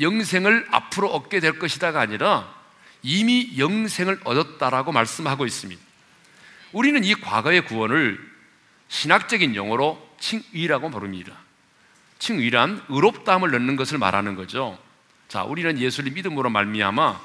영생을 0.00 0.66
앞으로 0.70 1.10
얻게 1.10 1.40
될 1.40 1.58
것이다가 1.58 2.00
아니라 2.00 2.52
이미 3.02 3.54
영생을 3.56 4.20
얻었다라고 4.24 4.92
말씀하고 4.92 5.46
있습니다. 5.46 5.80
우리는 6.72 7.02
이 7.04 7.14
과거의 7.14 7.64
구원을 7.64 8.18
신학적인 8.88 9.54
용어로 9.54 10.10
칭의라고 10.18 10.90
부릅니다. 10.90 11.34
칭의란 12.18 12.84
의롭다함을 12.88 13.50
넣는 13.52 13.76
것을 13.76 13.98
말하는 13.98 14.34
거죠. 14.34 14.78
자, 15.30 15.44
우리는 15.44 15.78
예수를 15.78 16.10
믿음으로 16.10 16.50
말미암아 16.50 17.20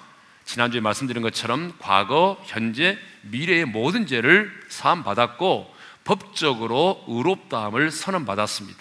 지난주에 0.46 0.80
말씀드린 0.80 1.24
것처럼 1.24 1.74
과거, 1.80 2.39
현재, 2.46 3.00
미래의 3.24 3.65
모든 3.65 4.06
죄를 4.06 4.52
사함 4.70 5.04
받았고 5.04 5.76
법적으로 6.04 7.04
의롭다함을 7.08 7.89
선언받았습니다. 7.89 8.78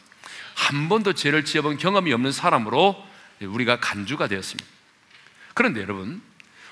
한 0.57 0.91
번도 0.91 1.15
죄를 1.15 1.47
지어본 1.47 1.79
경험이 1.79 2.13
없는 2.13 2.33
사람으로 2.33 3.03
우리가 3.41 3.81
간주가 3.81 4.27
되었습니다. 4.29 4.69
그런데 5.55 5.81
여러분, 5.81 6.21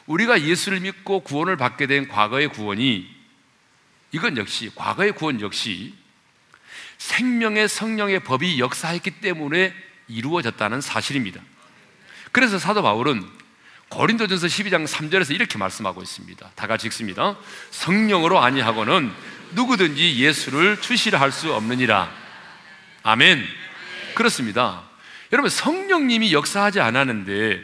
우리가 0.04 0.42
예수를 0.42 0.80
믿고 0.80 1.20
구원을 1.20 1.56
받게 1.56 1.86
된 1.86 2.06
과거의 2.06 2.48
구원이 2.48 3.08
이건 4.10 4.36
역시 4.36 4.70
과거의 4.74 5.12
구원 5.12 5.40
역시 5.40 5.94
생명의 6.98 7.66
성령의 7.66 8.20
법이 8.20 8.60
역사했기 8.60 9.22
때문에 9.22 9.74
이루어졌다는 10.08 10.82
사실입니다. 10.82 11.40
그래서 12.32 12.58
사도 12.58 12.82
바울은 12.82 13.24
고린도전서 13.90 14.46
12장 14.46 14.86
3절에서 14.86 15.34
이렇게 15.34 15.58
말씀하고 15.58 16.02
있습니다. 16.02 16.50
다 16.54 16.66
같이 16.66 16.86
읽습니다. 16.86 17.36
성령으로 17.70 18.40
아니하고는 18.40 19.12
누구든지 19.52 20.18
예수를 20.18 20.80
주시라 20.80 21.20
할수 21.20 21.52
없느니라. 21.52 22.10
아멘. 23.02 23.44
그렇습니다. 24.14 24.82
여러분 25.30 25.50
성령님이 25.50 26.32
역사하지 26.32 26.80
않았는데 26.80 27.62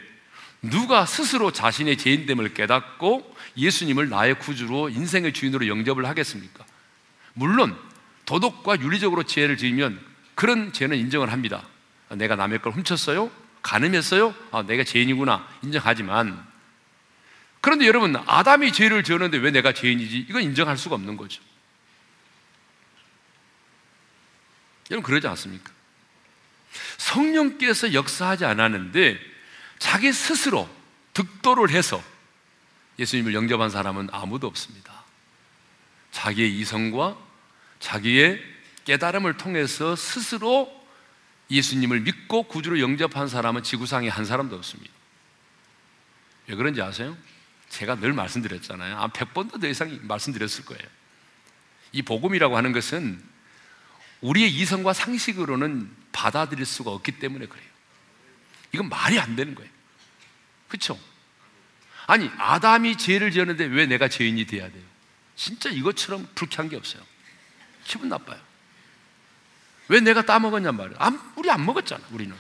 누가 0.63 1.07
스스로 1.07 1.51
자신의 1.51 1.97
죄인됨을 1.97 2.53
깨닫고 2.53 3.37
예수님을 3.57 4.11
나의 4.11 4.39
구주로 4.39 4.91
인생의 4.91 5.33
주인으로 5.33 5.67
영접을 5.67 6.07
하겠습니까? 6.07 6.65
물론 7.33 7.77
도덕과 8.27 8.81
윤리적으로 8.81 9.23
죄를 9.23 9.57
지으면 9.57 9.99
그런 10.35 10.73
죄는 10.73 10.99
인정을 10.99 11.33
합니다. 11.33 11.63
내가 12.11 12.37
남의 12.37 12.61
걸 12.61 12.73
훔쳤어요? 12.73 13.31
가늠했어요? 13.69 14.35
아, 14.51 14.63
내가 14.63 14.83
죄인이구나. 14.83 15.47
인정하지만. 15.63 16.47
그런데 17.61 17.87
여러분, 17.87 18.17
아담이 18.17 18.73
죄를 18.73 19.05
지었는데 19.05 19.37
왜 19.39 19.51
내가 19.51 19.75
죄인이지? 19.75 20.27
이건 20.31 20.43
인정할 20.43 20.79
수가 20.79 20.95
없는 20.95 21.19
거죠. 21.19 21.43
여러분, 24.91 25.07
그러지 25.07 25.27
않습니까? 25.29 25.71
성령께서 26.97 27.93
역사하지 27.93 28.47
않았는데 28.47 29.19
자기 29.79 30.13
스스로 30.15 30.69
득도를 31.13 31.71
해서 31.71 32.03
예수님을 32.99 33.35
영접한 33.35 33.69
사람은 33.69 34.09
아무도 34.13 34.47
없습니다. 34.47 35.05
자기의 36.13 36.59
이성과 36.59 37.19
자기의 37.81 38.43
깨달음을 38.87 39.37
통해서 39.37 39.95
스스로 39.95 40.78
예수님을 41.51 42.01
믿고 42.01 42.45
구주로 42.45 42.81
영접한 42.81 43.29
사람은 43.29 43.63
지구상에 43.63 44.09
한 44.09 44.25
사람도 44.25 44.57
없습니다. 44.57 44.93
왜 46.47 46.55
그런지 46.55 46.83
아세요? 46.83 47.17
제가 47.69 47.97
늘 47.97 48.13
말씀드렸잖아요. 48.13 48.99
아, 48.99 49.09
100번도 49.09 49.61
더 49.61 49.69
이상 49.69 49.99
말씀드렸을 50.03 50.65
거예요. 50.65 50.83
이 51.93 52.03
복음이라고 52.03 52.57
하는 52.57 52.73
것은 52.73 53.23
우리의 54.21 54.51
이성과 54.53 54.93
상식으로는 54.93 55.91
받아들일 56.13 56.67
수가 56.67 56.91
없기 56.91 57.13
때문에 57.13 57.47
그래요. 57.47 57.67
이건 58.73 58.89
말이 58.89 59.19
안 59.19 59.37
되는 59.37 59.55
거예요. 59.55 59.71
그렇죠? 60.69 60.99
아니, 62.07 62.31
아담이 62.39 62.97
죄를 62.97 63.31
지었는데 63.31 63.67
왜 63.67 63.87
내가 63.87 64.09
죄인이 64.09 64.45
돼야 64.47 64.71
돼요? 64.71 64.85
진짜 65.37 65.71
이것처럼 65.71 66.27
불쾌한 66.35 66.69
게 66.69 66.77
없어요. 66.77 67.03
기분 67.85 68.09
나빠요. 68.09 68.41
왜 69.89 70.01
내가 70.01 70.23
따먹었냔 70.23 70.77
말이에요. 70.77 70.99
안, 70.99 71.21
우리 71.37 71.51
안 71.51 71.65
먹었잖아, 71.65 72.05
우리는. 72.11 72.35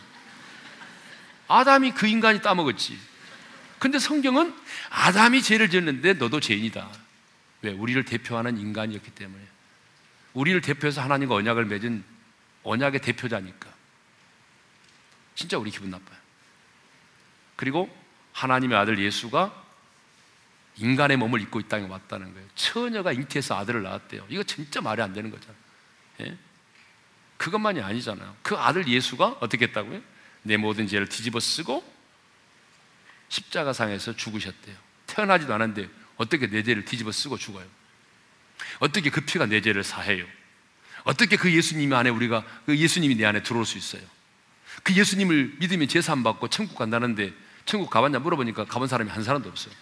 아담이 1.48 1.92
그 1.92 2.06
인간이 2.06 2.42
따먹었지. 2.42 2.98
근데 3.78 3.98
성경은 3.98 4.54
아담이 4.90 5.42
죄를 5.42 5.70
지었는데 5.70 6.14
너도 6.14 6.40
죄인이다. 6.40 6.88
왜? 7.62 7.72
우리를 7.72 8.04
대표하는 8.04 8.58
인간이었기 8.58 9.10
때문에. 9.12 9.42
우리를 10.34 10.60
대표해서 10.60 11.00
하나님과 11.00 11.34
언약을 11.34 11.64
맺은 11.64 12.04
언약의 12.64 13.00
대표자니까. 13.00 13.68
진짜 15.34 15.56
우리 15.56 15.70
기분 15.70 15.90
나빠요. 15.90 16.18
그리고 17.56 17.88
하나님의 18.32 18.76
아들 18.76 18.98
예수가 18.98 19.64
인간의 20.76 21.16
몸을 21.16 21.40
입고 21.40 21.60
이 21.60 21.64
땅에 21.64 21.88
왔다는 21.88 22.32
거예요. 22.34 22.46
처녀가 22.54 23.12
잉태해서 23.12 23.56
아들을 23.56 23.82
낳았대요. 23.82 24.26
이거 24.28 24.42
진짜 24.42 24.80
말이 24.80 25.02
안 25.02 25.12
되는 25.12 25.30
거잖아요. 25.30 25.56
예? 26.20 26.38
그것만이 27.38 27.80
아니잖아요. 27.80 28.36
그 28.42 28.56
아들 28.56 28.86
예수가 28.86 29.38
어떻게 29.40 29.66
했다고요? 29.66 30.02
내 30.42 30.56
모든 30.56 30.86
죄를 30.86 31.08
뒤집어 31.08 31.40
쓰고 31.40 31.82
십자가상에서 33.28 34.16
죽으셨대요. 34.16 34.76
태어나지도 35.06 35.54
않았는데 35.54 35.88
어떻게 36.16 36.48
내 36.48 36.62
죄를 36.62 36.84
뒤집어 36.84 37.12
쓰고 37.12 37.38
죽어요? 37.38 37.66
어떻게 38.80 39.10
그 39.10 39.20
피가 39.22 39.46
내 39.46 39.60
죄를 39.60 39.84
사해요? 39.84 40.26
어떻게 41.04 41.36
그 41.36 41.50
예수님 41.50 41.92
안에 41.92 42.10
우리가 42.10 42.44
그 42.66 42.76
예수님이 42.76 43.14
내 43.14 43.24
안에 43.24 43.42
들어올 43.42 43.64
수 43.64 43.78
있어요? 43.78 44.02
그 44.82 44.94
예수님을 44.94 45.56
믿으면 45.58 45.88
제산 45.88 46.22
받고 46.22 46.48
천국 46.48 46.76
간다는데 46.76 47.32
천국 47.64 47.90
가봤냐 47.90 48.18
물어보니까 48.18 48.64
가본 48.64 48.88
사람이 48.88 49.10
한 49.10 49.22
사람도 49.22 49.48
없어요. 49.48 49.74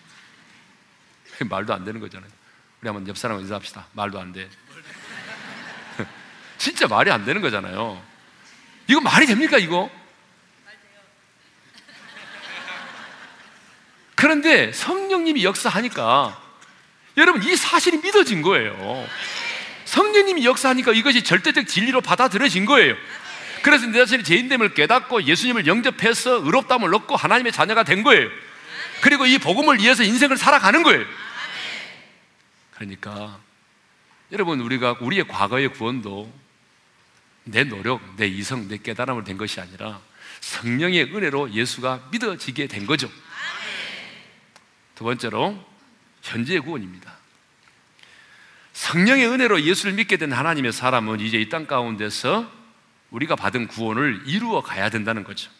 말도 1.49 1.73
안 1.75 1.85
되는 1.85 2.01
거잖아요. 2.01 2.31
우리 2.81 2.89
한번 2.89 3.07
옆 3.09 3.17
사람 3.17 3.41
인사합시다. 3.41 3.89
말도 3.93 4.21
안 4.21 4.33
돼. 4.33 4.49
진짜 6.59 6.87
말이 6.87 7.11
안 7.11 7.25
되는 7.25 7.41
거잖아요. 7.41 8.03
이거 8.89 9.01
말이 9.01 9.27
됩니까, 9.27 9.59
이거? 9.59 9.91
그런데 14.15 14.73
성령님이 14.73 15.45
역사하니까 15.45 16.43
여러분 17.19 17.43
이 17.43 17.55
사실이 17.55 17.99
믿어진 17.99 18.43
거예요. 18.43 19.07
성령님이 19.85 20.45
역사하니까 20.45 20.93
이것이 20.93 21.23
절대적 21.23 21.69
진리로 21.69 22.01
받아들여진 22.01 22.65
거예요. 22.65 22.97
그래서 23.63 23.87
내 23.87 23.99
자신이 23.99 24.25
죄인됨을 24.25 24.75
깨닫고 24.75 25.25
예수님을 25.25 25.67
영접해서 25.67 26.45
의롭다함을 26.45 26.95
얻고 26.95 27.17
하나님의 27.17 27.53
자녀가 27.53 27.83
된 27.83 28.03
거예요. 28.03 28.29
그리고 29.01 29.27
이 29.27 29.39
복음을 29.39 29.79
위해서 29.79 30.03
인생을 30.03 30.37
살아가는 30.37 30.83
거예요. 30.83 31.05
그러니까 32.75 33.39
여러분 34.33 34.61
우리가 34.61 34.97
우리의 35.01 35.29
과거의 35.29 35.69
구원도 35.69 36.33
내 37.49 37.65
노력, 37.65 38.01
내 38.17 38.27
이성, 38.27 38.69
내 38.69 38.77
깨달음을 38.77 39.25
된 39.25 39.39
것이 39.39 39.61
아니라 39.61 40.01
성령의 40.41 41.15
은혜로 41.15 41.53
예수가 41.53 42.09
믿어지게 42.11 42.67
된 42.67 42.87
거죠. 42.87 43.11
두 44.95 45.05
번째로 45.05 45.65
현재의 46.23 46.61
구원입니다. 46.61 47.15
성령의 48.73 49.29
은혜로 49.29 49.63
예수를 49.63 49.93
믿게 49.95 50.17
된 50.17 50.33
하나님의 50.33 50.73
사람은 50.73 51.21
이제 51.21 51.39
이 51.39 51.49
땅 51.49 51.67
가운데서 51.67 52.51
우리가 53.11 53.37
받은 53.37 53.69
구원을 53.69 54.23
이루어 54.27 54.61
가야 54.63 54.91
된다는 54.91 55.23
거죠. 55.25 55.51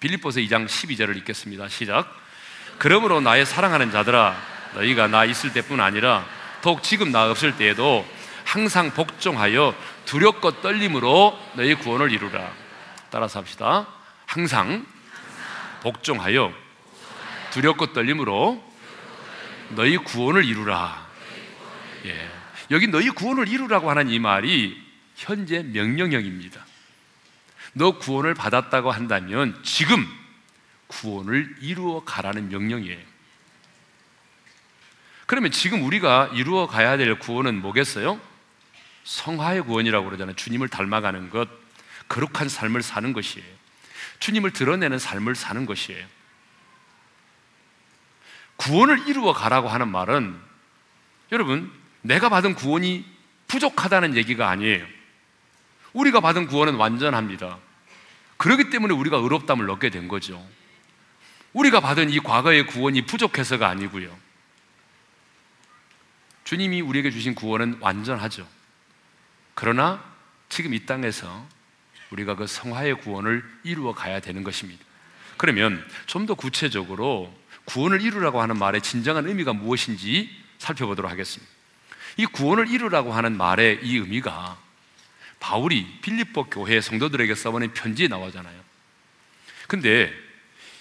빌립보서 0.00 0.40
2장 0.40 0.66
12절을 0.66 1.16
읽겠습니다. 1.18 1.68
시작. 1.68 2.14
그러므로 2.78 3.20
나의 3.20 3.46
사랑하는 3.46 3.90
자들아 3.90 4.36
너희가 4.74 5.08
나 5.08 5.24
있을 5.24 5.52
때뿐 5.52 5.80
아니라 5.80 6.26
더욱 6.62 6.82
지금 6.82 7.10
나 7.10 7.30
없을 7.30 7.56
때에도 7.56 8.06
항상 8.50 8.90
복종하여 8.90 9.76
두렵고 10.06 10.60
떨림으로 10.60 11.38
너희 11.54 11.76
구원을 11.76 12.10
이루라. 12.10 12.52
따라서 13.08 13.38
합시다. 13.38 13.86
항상 14.26 14.84
복종하여 15.82 16.52
두렵고 17.52 17.92
떨림으로 17.92 18.60
너희 19.76 19.96
구원을 19.98 20.44
이루라. 20.44 21.06
예. 22.06 22.28
여기 22.72 22.88
너희 22.88 23.10
구원을 23.10 23.46
이루라고 23.46 23.88
하는 23.88 24.10
이 24.10 24.18
말이 24.18 24.76
현재 25.14 25.62
명령형입니다. 25.62 26.66
너 27.74 27.98
구원을 27.98 28.34
받았다고 28.34 28.90
한다면 28.90 29.56
지금 29.62 30.04
구원을 30.88 31.54
이루어 31.60 32.02
가라는 32.04 32.48
명령이에요. 32.48 32.98
그러면 35.26 35.52
지금 35.52 35.84
우리가 35.84 36.32
이루어 36.34 36.66
가야 36.66 36.96
될 36.96 37.16
구원은 37.20 37.60
뭐겠어요? 37.62 38.29
성화의 39.04 39.62
구원이라고 39.62 40.06
그러잖아요. 40.06 40.36
주님을 40.36 40.68
닮아가는 40.68 41.30
것, 41.30 41.48
거룩한 42.08 42.48
삶을 42.48 42.82
사는 42.82 43.12
것이에요. 43.12 43.46
주님을 44.18 44.52
드러내는 44.52 44.98
삶을 44.98 45.34
사는 45.34 45.64
것이에요. 45.66 46.06
구원을 48.56 49.08
이루어 49.08 49.32
가라고 49.32 49.68
하는 49.68 49.88
말은 49.88 50.38
여러분, 51.32 51.72
내가 52.02 52.28
받은 52.28 52.54
구원이 52.54 53.04
부족하다는 53.48 54.16
얘기가 54.16 54.48
아니에요. 54.48 54.86
우리가 55.92 56.20
받은 56.20 56.46
구원은 56.46 56.74
완전합니다. 56.74 57.58
그렇기 58.36 58.70
때문에 58.70 58.94
우리가 58.94 59.16
의롭담을 59.16 59.68
얻게 59.70 59.90
된 59.90 60.08
거죠. 60.08 60.46
우리가 61.52 61.80
받은 61.80 62.10
이 62.10 62.20
과거의 62.20 62.66
구원이 62.66 63.06
부족해서가 63.06 63.68
아니고요. 63.68 64.16
주님이 66.44 66.80
우리에게 66.80 67.10
주신 67.10 67.34
구원은 67.34 67.78
완전하죠. 67.80 68.46
그러나 69.60 70.02
지금 70.48 70.72
이 70.72 70.86
땅에서 70.86 71.46
우리가 72.08 72.34
그 72.34 72.46
성화의 72.46 72.94
구원을 73.02 73.44
이루어 73.62 73.92
가야 73.94 74.18
되는 74.18 74.42
것입니다. 74.42 74.82
그러면 75.36 75.86
좀 76.06 76.24
더 76.24 76.32
구체적으로 76.32 77.30
구원을 77.66 78.00
이루라고 78.00 78.40
하는 78.40 78.56
말의 78.56 78.80
진정한 78.80 79.28
의미가 79.28 79.52
무엇인지 79.52 80.34
살펴보도록 80.56 81.10
하겠습니다. 81.10 81.52
이 82.16 82.24
구원을 82.24 82.70
이루라고 82.70 83.12
하는 83.12 83.36
말의 83.36 83.80
이 83.82 83.96
의미가 83.98 84.56
바울이 85.40 85.98
빌립보 86.00 86.44
교회 86.44 86.80
성도들에게 86.80 87.34
써보낸 87.34 87.74
편지에 87.74 88.08
나오잖아요. 88.08 88.58
근데 89.68 90.10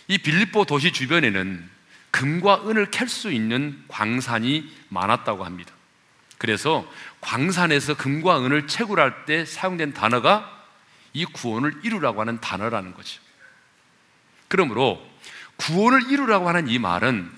이 0.08 0.18
빌립보 0.18 0.64
도시 0.64 0.94
주변에는 0.94 1.70
금과 2.12 2.70
은을 2.70 2.92
캘 2.92 3.06
수 3.08 3.30
있는 3.30 3.84
광산이 3.90 4.74
많았다고 4.88 5.44
합니다. 5.44 5.74
그래서 6.40 6.90
광산에서 7.22 7.96
금과 7.96 8.46
은을 8.46 8.68
채굴할 8.68 9.26
때 9.26 9.46
사용된 9.46 9.94
단어가 9.94 10.66
이 11.14 11.26
구원을 11.26 11.82
이루라고 11.84 12.22
하는 12.22 12.40
단어라는 12.40 12.94
거죠. 12.94 13.22
그러므로 14.48 15.06
구원을 15.58 16.12
이루라고 16.12 16.48
하는 16.48 16.68
이 16.68 16.80
말은 16.80 17.30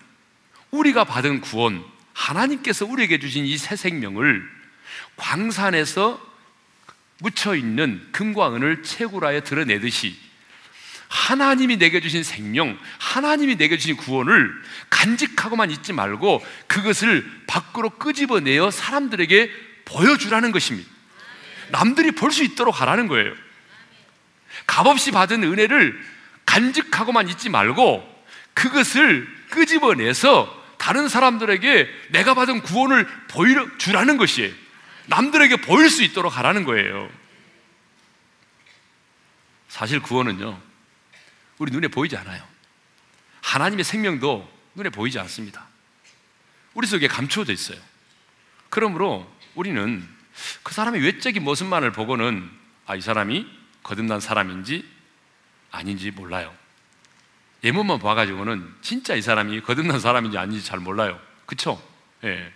우리가 0.71 1.03
받은 1.03 1.41
구원, 1.41 1.83
하나님께서 2.13 2.85
우리에게 2.85 3.19
주신 3.19 3.45
이 3.45 3.57
새 3.57 3.75
생명을 3.75 4.47
광산에서 5.17 6.21
묻혀 7.19 7.55
있는 7.55 8.07
금과 8.11 8.55
은을 8.55 8.83
채굴하여 8.83 9.41
드러내듯이 9.41 10.17
하나님이 11.07 11.77
내게 11.77 11.99
주신 11.99 12.23
생명, 12.23 12.77
하나님이 12.97 13.57
내게 13.57 13.77
주신 13.77 13.97
구원을 13.97 14.49
간직하고만 14.89 15.69
있지 15.71 15.91
말고 15.91 16.45
그것을 16.67 17.29
밖으로 17.47 17.89
끄집어내어 17.91 18.71
사람들에게 18.71 19.70
보여주라는 19.93 20.51
것입니다. 20.51 20.89
남들이 21.69 22.11
볼 22.11 22.31
수 22.31 22.43
있도록 22.43 22.81
하라는 22.81 23.07
거예요. 23.07 23.33
값없이 24.67 25.11
받은 25.11 25.43
은혜를 25.43 25.99
간직하고만 26.45 27.29
있지 27.29 27.49
말고 27.49 28.25
그것을 28.53 29.27
끄집어내서 29.49 30.61
다른 30.77 31.07
사람들에게 31.07 31.87
내가 32.09 32.33
받은 32.33 32.61
구원을 32.61 33.07
보여주라는 33.29 34.17
것이에요. 34.17 34.53
남들에게 35.07 35.57
보일 35.57 35.89
수 35.89 36.03
있도록 36.03 36.37
하라는 36.37 36.63
거예요. 36.63 37.09
사실 39.69 40.01
구원은요, 40.01 40.61
우리 41.57 41.71
눈에 41.71 41.87
보이지 41.87 42.17
않아요. 42.17 42.43
하나님의 43.41 43.85
생명도 43.85 44.49
눈에 44.75 44.89
보이지 44.89 45.19
않습니다. 45.19 45.67
우리 46.73 46.87
속에 46.87 47.07
감추어져 47.07 47.53
있어요. 47.53 47.79
그러므로 48.69 49.29
우리는 49.55 50.07
그 50.63 50.73
사람의 50.73 51.01
외적인 51.01 51.43
모습만을 51.43 51.91
보고는 51.91 52.49
아, 52.85 52.95
이 52.95 53.01
사람이 53.01 53.47
거듭난 53.83 54.19
사람인지 54.19 54.87
아닌지 55.71 56.11
몰라요. 56.11 56.53
예문만 57.63 57.99
봐가지고는 57.99 58.73
진짜 58.81 59.15
이 59.15 59.21
사람이 59.21 59.61
거듭난 59.61 59.99
사람인지 59.99 60.37
아닌지 60.37 60.65
잘 60.65 60.79
몰라요. 60.79 61.19
그쵸? 61.45 61.81
예. 62.23 62.51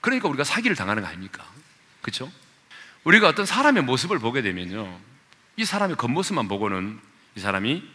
그러니까 0.00 0.28
우리가 0.28 0.44
사기를 0.44 0.76
당하는 0.76 1.02
거 1.02 1.08
아닙니까? 1.08 1.44
그쵸? 2.00 2.30
우리가 3.04 3.28
어떤 3.28 3.46
사람의 3.46 3.82
모습을 3.82 4.18
보게 4.18 4.42
되면요. 4.42 5.00
이 5.56 5.64
사람의 5.64 5.96
겉모습만 5.96 6.48
보고는 6.48 7.00
이 7.36 7.40
사람이 7.40 7.88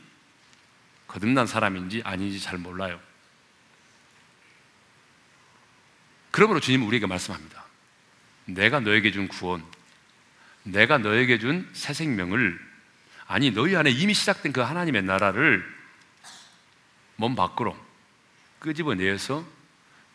거듭난 1.08 1.48
사람인지 1.48 2.02
아닌지 2.04 2.40
잘 2.42 2.58
몰라요. 2.58 3.00
그러므로 6.32 6.60
주님은 6.60 6.86
우리에게 6.88 7.08
말씀합니다. 7.08 7.67
내가 8.48 8.80
너에게 8.80 9.12
준 9.12 9.28
구원, 9.28 9.64
내가 10.64 10.98
너에게 10.98 11.38
준 11.40 11.70
새 11.74 11.94
생명을 11.94 12.60
아니 13.28 13.52
너희 13.52 13.76
안에 13.76 13.90
이미 13.92 14.14
시작된 14.14 14.54
그 14.54 14.62
하나님의 14.62 15.04
나라를 15.04 15.64
몸 17.18 17.36
밖으로 17.36 17.78
끄집어내서 18.60 19.46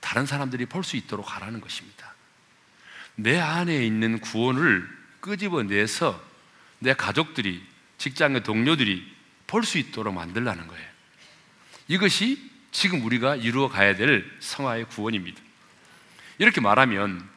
다른 0.01 0.27
사람들이 0.27 0.67
볼 0.67 0.83
수 0.83 0.97
있도록 0.97 1.35
하라는 1.37 1.61
것입니다. 1.61 2.13
내 3.15 3.39
안에 3.39 3.85
있는 3.87 4.19
구원을 4.21 4.89
끄집어내서 5.21 6.21
내 6.81 6.95
가족들이 6.95 7.65
직장의 7.99 8.43
동료들이 8.43 9.15
볼 9.47 9.65
수 9.65 9.79
있도록 9.79 10.15
만들라는 10.15 10.67
거예요. 10.67 10.89
이것이 11.89 12.51
지금 12.73 13.05
우리가 13.05 13.37
이루어 13.37 13.69
가야 13.69 13.95
될 13.95 14.25
성화의 14.41 14.87
구원입니다. 14.87 15.41
이렇게 16.39 16.61
말하면 16.63 17.29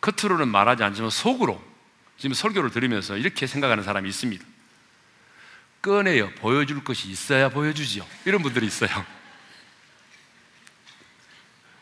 겉으로는 0.00 0.48
말하지 0.48 0.82
않지만 0.84 1.10
속으로 1.10 1.62
지금 2.18 2.34
설교를 2.34 2.70
들으면서 2.70 3.16
이렇게 3.16 3.46
생각하는 3.46 3.84
사람이 3.84 4.08
있습니다. 4.08 4.44
꺼내요. 5.82 6.30
보여줄 6.36 6.84
것이 6.84 7.08
있어야 7.08 7.48
보여주지요. 7.48 8.06
이런 8.24 8.42
분들이 8.42 8.66
있어요. 8.66 8.90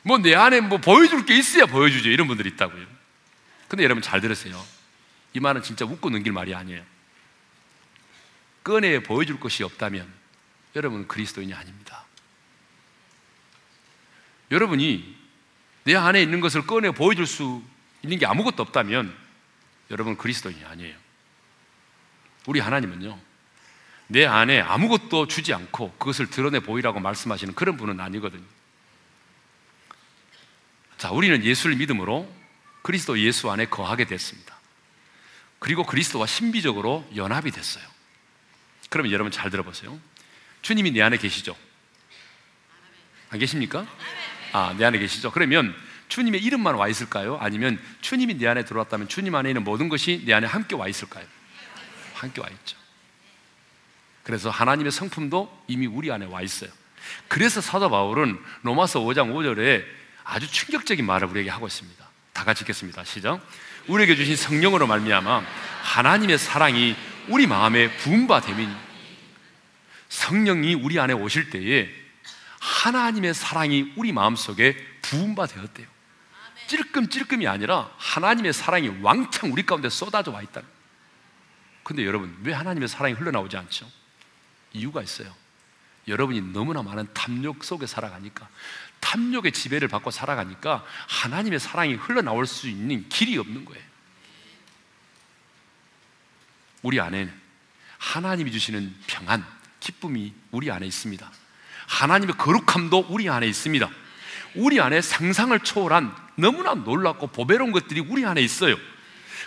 뭐 0.02 0.18
내 0.18 0.34
안에 0.34 0.60
뭐 0.60 0.78
보여줄 0.78 1.26
게 1.26 1.36
있어야 1.36 1.66
보여주죠. 1.66 2.08
이런 2.10 2.28
분들이 2.28 2.50
있다고요. 2.50 2.86
근데 3.68 3.82
여러분 3.82 4.02
잘 4.02 4.20
들으세요. 4.20 4.64
이 5.32 5.40
말은 5.40 5.62
진짜 5.62 5.84
웃고 5.84 6.10
넘길 6.10 6.32
말이 6.32 6.54
아니에요. 6.54 6.82
꺼내 8.62 9.02
보여줄 9.02 9.40
것이 9.40 9.64
없다면 9.64 10.12
여러분은 10.76 11.08
그리스도인이 11.08 11.52
아닙니다. 11.52 12.04
여러분이 14.50 15.16
내 15.84 15.96
안에 15.96 16.22
있는 16.22 16.40
것을 16.40 16.66
꺼내 16.66 16.90
보여줄 16.92 17.26
수 17.26 17.62
있는 18.06 18.18
게 18.18 18.26
아무것도 18.26 18.62
없다면 18.62 19.14
여러분 19.90 20.16
그리스도인이 20.16 20.64
아니에요. 20.64 20.96
우리 22.46 22.60
하나님은요, 22.60 23.18
내 24.06 24.24
안에 24.24 24.60
아무것도 24.60 25.26
주지 25.26 25.52
않고 25.52 25.92
그것을 25.98 26.30
드러내 26.30 26.60
보이라고 26.60 27.00
말씀하시는 27.00 27.54
그런 27.54 27.76
분은 27.76 27.98
아니거든요. 28.00 28.44
자, 30.96 31.10
우리는 31.10 31.44
예수를 31.44 31.76
믿음으로 31.76 32.32
그리스도 32.82 33.18
예수 33.18 33.50
안에 33.50 33.66
거하게 33.66 34.04
됐습니다. 34.04 34.56
그리고 35.58 35.84
그리스도와 35.84 36.26
신비적으로 36.26 37.08
연합이 37.16 37.50
됐어요. 37.50 37.84
그러면 38.88 39.10
여러분 39.10 39.32
잘 39.32 39.50
들어보세요. 39.50 39.98
주님이 40.62 40.92
내 40.92 41.02
안에 41.02 41.16
계시죠? 41.16 41.56
안 43.30 43.40
계십니까? 43.40 43.84
아, 44.52 44.74
내 44.78 44.84
안에 44.84 44.98
계시죠? 44.98 45.32
그러면 45.32 45.74
주님의 46.08 46.42
이름만 46.42 46.74
와 46.74 46.88
있을까요? 46.88 47.38
아니면 47.40 47.78
주님이 48.00 48.34
내 48.34 48.46
안에 48.46 48.64
들어왔다면 48.64 49.08
주님 49.08 49.34
안에 49.34 49.50
있는 49.50 49.64
모든 49.64 49.88
것이 49.88 50.22
내 50.24 50.32
안에 50.32 50.46
함께 50.46 50.76
와 50.76 50.88
있을까요? 50.88 51.24
함께 52.14 52.40
와 52.40 52.48
있죠. 52.48 52.76
그래서 54.22 54.50
하나님의 54.50 54.92
성품도 54.92 55.64
이미 55.68 55.86
우리 55.86 56.10
안에 56.10 56.26
와 56.26 56.42
있어요. 56.42 56.70
그래서 57.28 57.60
사도 57.60 57.88
바울은 57.90 58.38
로마서 58.62 59.00
5장 59.00 59.32
5절에 59.32 59.84
아주 60.24 60.50
충격적인 60.50 61.06
말을 61.06 61.28
우리에게 61.28 61.50
하고 61.50 61.66
있습니다. 61.66 62.04
다 62.32 62.44
같이 62.44 62.62
읽겠습니다. 62.62 63.04
시작. 63.04 63.40
우리에게 63.86 64.16
주신 64.16 64.34
성령으로 64.36 64.86
말미암아 64.86 65.44
하나님의 65.82 66.38
사랑이 66.38 66.96
우리 67.28 67.46
마음에 67.46 67.88
부음바 67.98 68.40
되민 68.40 68.74
성령이 70.08 70.74
우리 70.74 70.98
안에 70.98 71.12
오실 71.12 71.50
때에 71.50 71.88
하나님의 72.60 73.34
사랑이 73.34 73.92
우리 73.96 74.12
마음속에 74.12 74.76
부음바 75.02 75.46
되었대요. 75.46 75.95
찔끔찔끔이 76.66 77.46
아니라 77.46 77.90
하나님의 77.96 78.52
사랑이 78.52 78.88
왕창 79.02 79.52
우리 79.52 79.64
가운데 79.64 79.88
쏟아져 79.88 80.30
와 80.30 80.42
있다. 80.42 80.62
근데 81.82 82.04
여러분, 82.04 82.36
왜 82.42 82.52
하나님의 82.52 82.88
사랑이 82.88 83.14
흘러나오지 83.14 83.56
않죠? 83.56 83.90
이유가 84.72 85.02
있어요. 85.02 85.32
여러분이 86.08 86.52
너무나 86.52 86.82
많은 86.82 87.12
탐욕 87.14 87.64
속에 87.64 87.86
살아가니까, 87.86 88.48
탐욕의 89.00 89.52
지배를 89.52 89.88
받고 89.88 90.10
살아가니까 90.10 90.84
하나님의 91.08 91.60
사랑이 91.60 91.94
흘러나올 91.94 92.46
수 92.46 92.68
있는 92.68 93.08
길이 93.08 93.38
없는 93.38 93.64
거예요. 93.64 93.84
우리 96.82 97.00
안에 97.00 97.32
하나님이 97.98 98.52
주시는 98.52 98.94
평안, 99.06 99.44
기쁨이 99.80 100.34
우리 100.50 100.70
안에 100.70 100.86
있습니다. 100.86 101.30
하나님의 101.86 102.36
거룩함도 102.36 103.06
우리 103.08 103.28
안에 103.28 103.46
있습니다. 103.46 103.88
우리 104.56 104.80
안에 104.80 105.00
상상을 105.00 105.58
초월한 105.60 106.14
너무나 106.36 106.74
놀랍고 106.74 107.28
보배로운 107.28 107.72
것들이 107.72 108.00
우리 108.00 108.24
안에 108.24 108.40
있어요. 108.42 108.76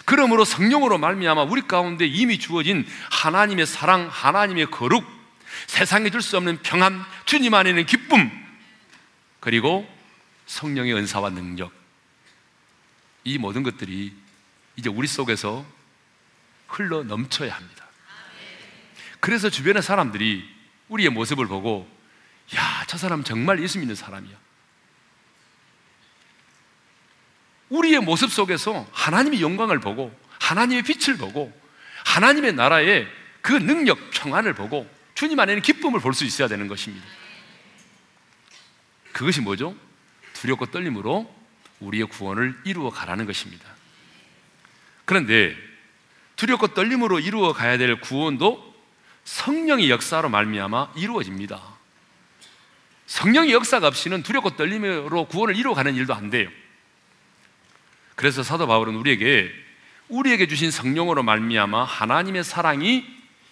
그러므로 0.06 0.46
성령으로 0.46 0.98
말미암아 0.98 1.44
우리 1.44 1.62
가운데 1.68 2.06
이미 2.06 2.40
주어진 2.40 2.88
하나님의 3.12 3.66
사랑, 3.68 4.08
하나님의 4.10 4.72
거룩, 4.72 5.06
세상에 5.68 6.10
줄 6.10 6.22
수 6.22 6.38
없는 6.38 6.62
평안, 6.64 7.04
주님 7.26 7.54
안에 7.54 7.70
있는 7.70 7.86
기쁨, 7.86 8.32
그리고 9.40 9.88
성령의 10.48 10.94
은사와 10.96 11.30
능력, 11.30 11.72
이 13.24 13.38
모든 13.38 13.62
것들이 13.62 14.14
이제 14.76 14.90
우리 14.90 15.08
속에서 15.08 15.66
흘러 16.68 17.04
넘쳐야 17.04 17.54
합니다. 17.54 17.86
그래서 19.20 19.50
주변의 19.50 19.84
사람들이 19.84 20.48
우리의 20.88 21.10
모습을 21.10 21.46
보고, 21.48 21.88
야, 22.56 22.84
저 22.88 22.98
사람 22.98 23.24
정말 23.24 23.62
예수 23.62 23.78
믿는 23.78 23.94
사람이야. 23.94 24.36
우리의 27.70 28.00
모습 28.00 28.32
속에서 28.32 28.88
하나님의 28.92 29.42
영광을 29.42 29.80
보고 29.80 30.16
하나님의 30.40 30.84
빛을 30.84 31.18
보고 31.18 31.54
하나님의 32.06 32.54
나라의 32.54 33.08
그 33.42 33.54
능력, 33.54 34.10
평안을 34.12 34.54
보고 34.54 34.90
주님 35.16 35.40
안에는 35.40 35.62
기쁨을 35.62 36.00
볼 36.00 36.14
수 36.14 36.26
있어야 36.26 36.48
되는 36.48 36.68
것입니다. 36.68 37.06
그것이 39.12 39.42
뭐죠? 39.42 39.76
두렵고 40.34 40.68
떨림으로 40.68 41.34
우리의 41.80 42.06
구원을 42.06 42.58
이루어 42.64 42.90
가라는 42.90 43.26
것입니다. 43.26 43.66
그런데 45.06 45.56
두렵고 46.36 46.74
떨림으로 46.74 47.20
이루어 47.20 47.54
가야 47.54 47.78
될 47.78 48.00
구원도 48.00 48.74
성령의 49.26 49.90
역사로 49.90 50.30
말미암아 50.30 50.94
이루어집니다. 50.96 51.62
성령의 53.08 53.52
역사가 53.52 53.88
없이는 53.88 54.24
두렵고 54.24 54.56
떨림으로 54.56 55.26
구원을 55.26 55.56
이루어 55.56 55.74
가는 55.74 55.96
일도 55.96 56.14
안 56.14 56.30
돼요. 56.30 56.50
그래서 58.20 58.44
사도 58.44 58.68
바울은 58.68 58.98
우리에게 58.98 59.50
우리에게 60.10 60.46
주신 60.48 60.72
성령으로 60.72 61.24
말미암아 61.24 61.86
하나님의 61.86 62.44
사랑이 62.44 63.06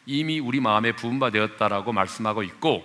이미 0.05 0.41
우리 0.41 0.59
마음에 0.59 0.91
부음받되었다라고 0.91 1.93
말씀하고 1.93 2.43
있고 2.43 2.83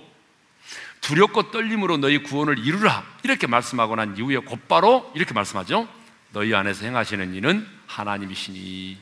두렵고 1.00 1.50
떨림으로 1.50 1.96
너희 1.96 2.22
구원을 2.22 2.60
이루라 2.60 3.02
이렇게 3.24 3.48
말씀하고 3.48 3.96
난 3.96 4.16
이후에 4.16 4.36
곧바로 4.36 5.10
이렇게 5.16 5.34
말씀하죠. 5.34 5.88
너희 6.32 6.54
안에서 6.54 6.84
행하시는 6.86 7.34
이는 7.34 7.66
하나님이시니 7.88 8.96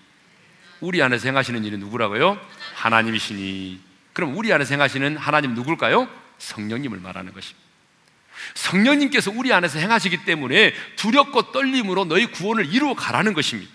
우리 0.80 1.02
안에서 1.02 1.28
행하시는 1.28 1.62
일은 1.62 1.80
누구라고요? 1.80 2.40
하나님이시니 2.76 3.78
그럼 4.14 4.38
우리 4.38 4.54
안에서 4.54 4.72
행하시는 4.72 5.18
하나님 5.18 5.52
누굴까요? 5.52 6.08
성령님을 6.38 6.98
말하는 7.00 7.34
것입니다. 7.34 7.69
성령님께서 8.55 9.31
우리 9.35 9.53
안에서 9.53 9.79
행하시기 9.79 10.24
때문에 10.24 10.74
두렵고 10.96 11.53
떨림으로 11.53 12.05
너희 12.05 12.26
구원을 12.26 12.72
이루어 12.72 12.94
가라는 12.94 13.35
것입니다. 13.35 13.70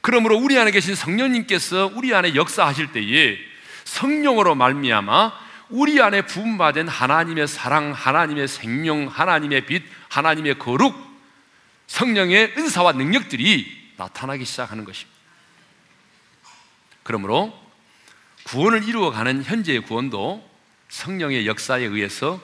그러므로 0.00 0.36
우리 0.36 0.58
안에 0.58 0.70
계신 0.72 0.94
성령님께서 0.94 1.92
우리 1.94 2.14
안에 2.14 2.34
역사하실 2.34 2.92
때에 2.92 3.38
성령으로 3.84 4.54
말미암아 4.54 5.32
우리 5.70 6.02
안에 6.02 6.22
부음받은 6.22 6.88
하나님의 6.88 7.48
사랑, 7.48 7.92
하나님의 7.92 8.46
생명, 8.48 9.06
하나님의 9.06 9.66
빛, 9.66 9.82
하나님의 10.08 10.58
거룩, 10.58 10.94
성령의 11.86 12.54
은사와 12.58 12.92
능력들이 12.92 13.92
나타나기 13.96 14.44
시작하는 14.44 14.84
것입니다. 14.84 15.12
그러므로 17.02 17.58
구원을 18.44 18.86
이루어가는 18.86 19.44
현재의 19.44 19.80
구원도 19.80 20.48
성령의 20.88 21.46
역사에 21.46 21.84
의해서 21.84 22.40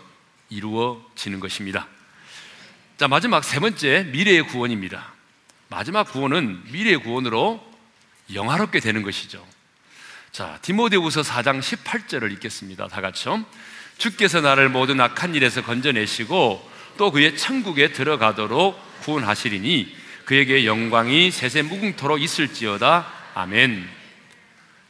이루어지는 0.51 1.41
것입니다. 1.41 1.87
자, 2.97 3.09
마지막 3.09 3.45
세 3.45 3.61
번째 3.61 4.09
미래의 4.13 4.47
구원입니다. 4.49 5.13
마지막 5.69 6.05
구원은 6.11 6.63
미래의 6.73 6.99
구원으로 6.99 7.65
영화롭게 8.33 8.81
되는 8.81 9.03
것이죠. 9.03 9.47
자, 10.33 10.59
디모데후서 10.63 11.23
4장 11.23 11.61
18절을 11.61 12.33
읽겠습니다. 12.33 12.89
다 12.89 13.01
같이요. 13.01 13.45
주께서 13.99 14.41
나를 14.41 14.69
모든 14.69 15.01
악한 15.01 15.35
일에서 15.35 15.63
건져내시고 15.63 16.71
또 16.97 17.11
그의 17.11 17.37
천국에 17.37 17.93
들어가도록 17.93 19.01
구원하시리니 19.03 19.97
그에게 20.25 20.67
영광이 20.67 21.31
세세 21.31 21.63
무궁토록 21.63 22.21
있을지어다. 22.21 23.07
아멘. 23.35 23.89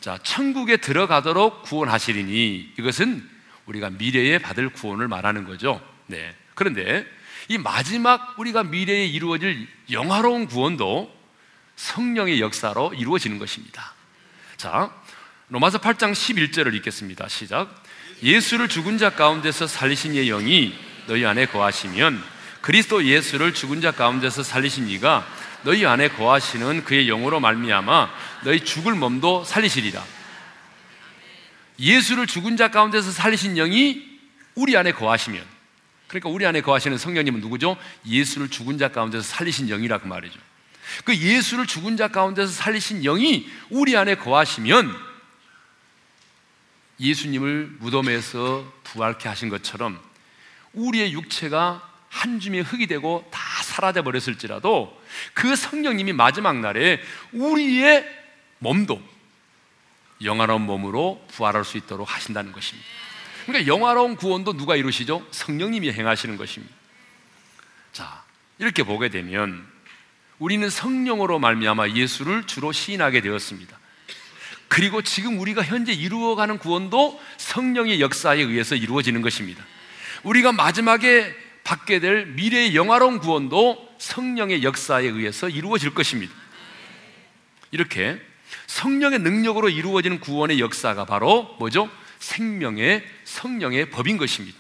자, 0.01 0.19
천국에 0.23 0.79
들어가도록 0.79 1.63
구원하시리니 1.63 2.75
이것은 2.79 3.29
우리가 3.69 3.91
미래에 3.91 4.39
받을 4.39 4.71
구원을 4.71 5.09
말하는 5.09 5.45
거죠. 5.45 5.81
네. 6.07 6.35
그런데 6.55 7.07
이 7.49 7.59
마지막 7.59 8.39
우리가 8.39 8.65
미래에 8.65 9.07
이루어질 9.07 9.69
영화로운 9.91 10.47
구원도 10.47 11.15
성령의 11.77 12.41
역사로 12.41 12.95
이루어지는 12.95 13.39
것입니다. 13.39 13.95
자, 14.57 14.91
로마서 15.49 15.79
8장 15.79 16.13
11절을 16.13 16.75
읽겠습니다. 16.75 17.29
시작. 17.29 17.69
예수를 18.23 18.69
죽은 18.69 18.99
자 18.99 19.11
가운데서 19.11 19.67
살리신 19.67 20.15
이의 20.15 20.27
영이 20.27 20.75
너희 21.07 21.25
안에 21.25 21.47
거하시면 21.47 22.23
그리스도 22.61 23.05
예수를 23.05 23.55
죽은 23.55 23.81
자 23.81 23.93
가운데서 23.93 24.43
살리신 24.43 24.89
이가 24.89 25.27
너희 25.63 25.87
안에 25.87 26.09
거하시는 26.09 26.85
그의 26.85 27.07
영으로 27.07 27.41
말미암아 27.41 28.11
너희 28.45 28.65
죽을 28.65 28.95
몸도 28.95 29.45
살리시리라. 29.45 30.18
예수를 31.79 32.27
죽은 32.27 32.57
자 32.57 32.71
가운데서 32.71 33.11
살리신 33.11 33.55
영이 33.55 34.19
우리 34.55 34.77
안에 34.77 34.93
거하시면 34.93 35.45
그러니까 36.09 36.31
우리 36.31 36.47
안에 36.47 36.61
거하시는 36.63 36.97
성령님은 36.99 37.41
누구죠? 37.41 37.77
예수를 38.07 38.49
죽은 38.49 38.79
자 38.79 38.89
가운데서 38.89 39.23
살리신 39.23 39.69
영이라 39.69 39.99
그 39.99 40.07
말이죠. 40.07 40.39
그 41.05 41.17
예수를 41.17 41.67
죽은 41.67 41.97
자 41.97 42.09
가운데서 42.09 42.51
살리신 42.51 43.03
영이 43.03 43.49
우리 43.71 43.97
안에 43.97 44.17
거하시면 44.17 45.09
예수님을 46.99 47.77
무덤에서 47.79 48.73
부활케 48.85 49.29
하신 49.29 49.51
것처럼 49.51 50.01
우리의 50.73 51.13
육체가 51.13 51.87
한 52.09 52.41
줌의 52.41 52.63
흙이 52.63 52.87
되고 52.87 53.29
다 53.31 53.41
사라져 53.63 54.03
버렸을지라도 54.03 54.99
그 55.35 55.55
성령님이 55.55 56.13
마지막 56.15 56.59
날에 56.59 57.01
우리의 57.33 58.05
몸도 58.59 59.01
영화로운 60.23 60.63
몸으로 60.63 61.25
부활할 61.29 61.65
수 61.65 61.77
있도록 61.77 62.13
하신다는 62.13 62.53
것입니다. 62.53 62.89
그러니까 63.47 63.73
영화로운 63.73 64.17
구원도 64.17 64.55
누가 64.55 64.77
이루시죠? 64.77 65.27
성령님이 65.31 65.93
행하시는 65.93 66.37
것입니다. 66.37 66.75
자, 67.93 68.23
이렇게 68.59 68.83
보게 68.83 69.09
되면 69.09 69.67
우리는 70.39 70.69
성령으로 70.69 71.39
말미암아 71.39 71.91
예수를 71.91 72.47
주로 72.47 72.73
시인하게 72.73 73.21
되었습니다. 73.21 73.79
그리고 74.69 75.03
지금 75.03 75.41
우리가 75.41 75.63
현재 75.63 75.93
이루어가는 75.93 76.59
구원도 76.59 77.21
성령의 77.39 78.01
역사에 78.01 78.41
의해서 78.41 78.75
이루어지는 78.75 79.23
것입니다. 79.23 79.65
우리가 80.23 80.53
마지막에 80.53 81.35
받게 81.65 82.01
될 82.01 82.27
미래의 82.27 82.75
영화로운 82.75 83.19
구원도 83.19 83.89
성령의 83.99 84.63
역사에 84.63 85.05
의해서 85.05 85.49
이루어질 85.49 85.95
것입니다. 85.95 86.33
이렇게 87.71 88.21
성령의 88.67 89.21
능력으로 89.21 89.69
이루어지는 89.69 90.21
구원의 90.21 90.61
역사가 90.61 91.05
바로 91.05 91.57
뭐죠? 91.59 91.91
생명의 92.19 93.05
성령의 93.25 93.91
법인 93.91 94.17
것입니다. 94.17 94.57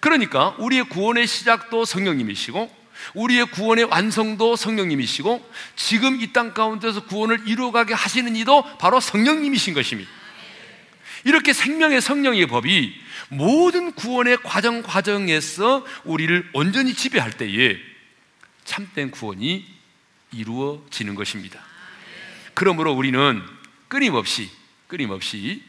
그러니까 0.00 0.54
우리의 0.58 0.84
구원의 0.84 1.26
시작도 1.26 1.84
성령님이시고 1.84 2.84
우리의 3.14 3.46
구원의 3.46 3.84
완성도 3.84 4.56
성령님이시고 4.56 5.50
지금 5.76 6.20
이 6.20 6.32
땅 6.32 6.54
가운데서 6.54 7.06
구원을 7.06 7.42
이루어가게 7.46 7.94
하시는 7.94 8.34
이도 8.36 8.62
바로 8.78 9.00
성령님이신 9.00 9.74
것입니다. 9.74 10.10
이렇게 11.24 11.52
생명의 11.52 12.00
성령의 12.00 12.46
법이 12.46 12.94
모든 13.28 13.92
구원의 13.92 14.38
과정 14.42 14.82
과정에서 14.82 15.84
우리를 16.04 16.50
온전히 16.52 16.94
지배할 16.94 17.32
때에 17.32 17.78
참된 18.64 19.10
구원이 19.10 19.64
이루어지는 20.32 21.14
것입니다. 21.14 21.60
그러므로 22.54 22.92
우리는 22.92 23.42
끊임없이 23.88 24.50
끊임없이 24.86 25.62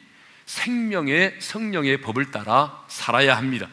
생명의 0.45 1.35
성령의 1.39 2.01
법을 2.01 2.31
따라 2.31 2.85
살아야 2.87 3.35
합니다. 3.37 3.67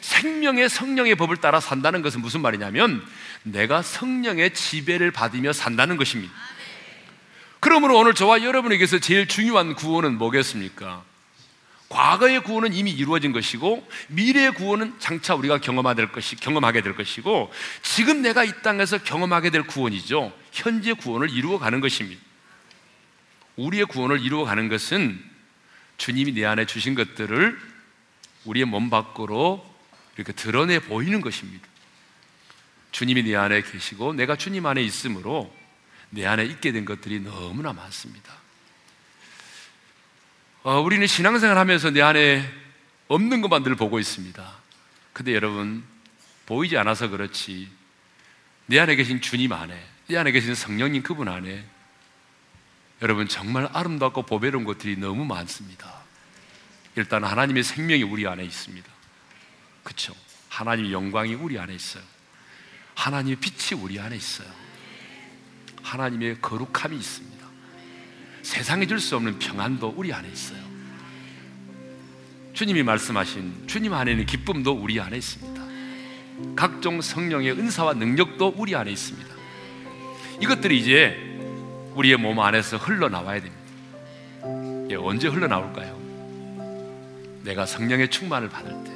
생명의 0.00 0.68
성령의 0.68 1.14
법을 1.14 1.38
따라 1.38 1.60
산다는 1.60 2.02
것은 2.02 2.20
무슨 2.20 2.40
말이냐면 2.40 3.04
내가 3.42 3.82
성령의 3.82 4.54
지배를 4.54 5.10
받으며 5.10 5.52
산다는 5.52 5.96
것입니다. 5.96 6.32
그러므로 7.60 7.98
오늘 7.98 8.14
저와 8.14 8.42
여러분에게서 8.42 8.98
제일 8.98 9.28
중요한 9.28 9.74
구원은 9.74 10.16
뭐겠습니까? 10.18 11.04
과거의 11.90 12.44
구원은 12.44 12.72
이미 12.72 12.92
이루어진 12.92 13.32
것이고 13.32 13.86
미래의 14.08 14.54
구원은 14.54 15.00
장차 15.00 15.34
우리가 15.34 15.58
경험하게 15.58 15.96
될 15.96 16.12
것이 16.12 16.36
경험하게 16.36 16.82
될 16.82 16.94
것이고 16.94 17.52
지금 17.82 18.22
내가 18.22 18.44
이 18.44 18.52
땅에서 18.62 18.98
경험하게 18.98 19.50
될 19.50 19.64
구원이죠. 19.64 20.32
현재 20.52 20.92
구원을 20.92 21.30
이루어 21.30 21.58
가는 21.58 21.80
것입니다. 21.80 22.22
우리의 23.56 23.86
구원을 23.86 24.20
이루어 24.20 24.44
가는 24.44 24.68
것은 24.68 25.20
주님이 25.96 26.32
내 26.32 26.44
안에 26.44 26.64
주신 26.64 26.94
것들을 26.94 27.58
우리의 28.44 28.66
몸 28.66 28.88
밖으로 28.88 29.66
이렇게 30.16 30.32
드러내 30.32 30.78
보이는 30.78 31.20
것입니다. 31.20 31.66
주님이 32.92 33.24
내 33.24 33.34
안에 33.34 33.62
계시고 33.62 34.12
내가 34.12 34.36
주님 34.36 34.64
안에 34.64 34.80
있으므로 34.80 35.52
내 36.10 36.24
안에 36.24 36.44
있게 36.44 36.70
된 36.70 36.84
것들이 36.84 37.18
너무나 37.20 37.72
많습니다. 37.72 38.32
어, 40.62 40.78
우리는 40.78 41.06
신앙생활 41.06 41.56
하면서 41.56 41.90
내 41.90 42.02
안에 42.02 42.46
없는 43.08 43.40
것만 43.40 43.62
늘 43.62 43.76
보고 43.76 43.98
있습니다. 43.98 44.52
근데 45.14 45.34
여러분, 45.34 45.82
보이지 46.44 46.76
않아서 46.76 47.08
그렇지. 47.08 47.70
내 48.66 48.78
안에 48.78 48.94
계신 48.94 49.22
주님 49.22 49.52
안에, 49.52 49.74
내 50.08 50.18
안에 50.18 50.32
계신 50.32 50.54
성령님 50.54 51.02
그분 51.02 51.28
안에 51.28 51.64
여러분 53.00 53.26
정말 53.26 53.70
아름답고 53.72 54.22
보배로운 54.22 54.64
것들이 54.64 54.96
너무 54.96 55.24
많습니다. 55.24 55.90
일단 56.94 57.24
하나님의 57.24 57.62
생명이 57.62 58.02
우리 58.02 58.26
안에 58.26 58.44
있습니다. 58.44 58.86
그렇죠? 59.82 60.14
하나님의 60.50 60.92
영광이 60.92 61.34
우리 61.34 61.58
안에 61.58 61.74
있어요. 61.74 62.02
하나님의 62.96 63.36
빛이 63.36 63.80
우리 63.80 63.98
안에 63.98 64.14
있어요. 64.14 64.48
하나님의 65.82 66.42
거룩함이 66.42 66.96
있습니다. 66.96 67.39
세상에 68.42 68.86
줄 68.86 69.00
수 69.00 69.16
없는 69.16 69.38
평안도 69.38 69.94
우리 69.96 70.12
안에 70.12 70.28
있어요. 70.28 70.60
주님이 72.52 72.82
말씀하신 72.82 73.64
주님 73.66 73.92
안에 73.94 74.14
는 74.14 74.26
기쁨도 74.26 74.72
우리 74.72 75.00
안에 75.00 75.16
있습니다. 75.16 75.60
각종 76.56 77.00
성령의 77.00 77.52
은사와 77.52 77.94
능력도 77.94 78.54
우리 78.56 78.74
안에 78.74 78.90
있습니다. 78.90 79.28
이것들이 80.40 80.78
이제 80.78 81.16
우리의 81.94 82.16
몸 82.16 82.40
안에서 82.40 82.76
흘러나와야 82.76 83.40
됩니다. 83.40 83.60
예, 84.90 84.94
언제 84.96 85.28
흘러나올까요? 85.28 85.98
내가 87.42 87.66
성령의 87.66 88.08
충만을 88.10 88.48
받을 88.48 88.70
때. 88.84 88.90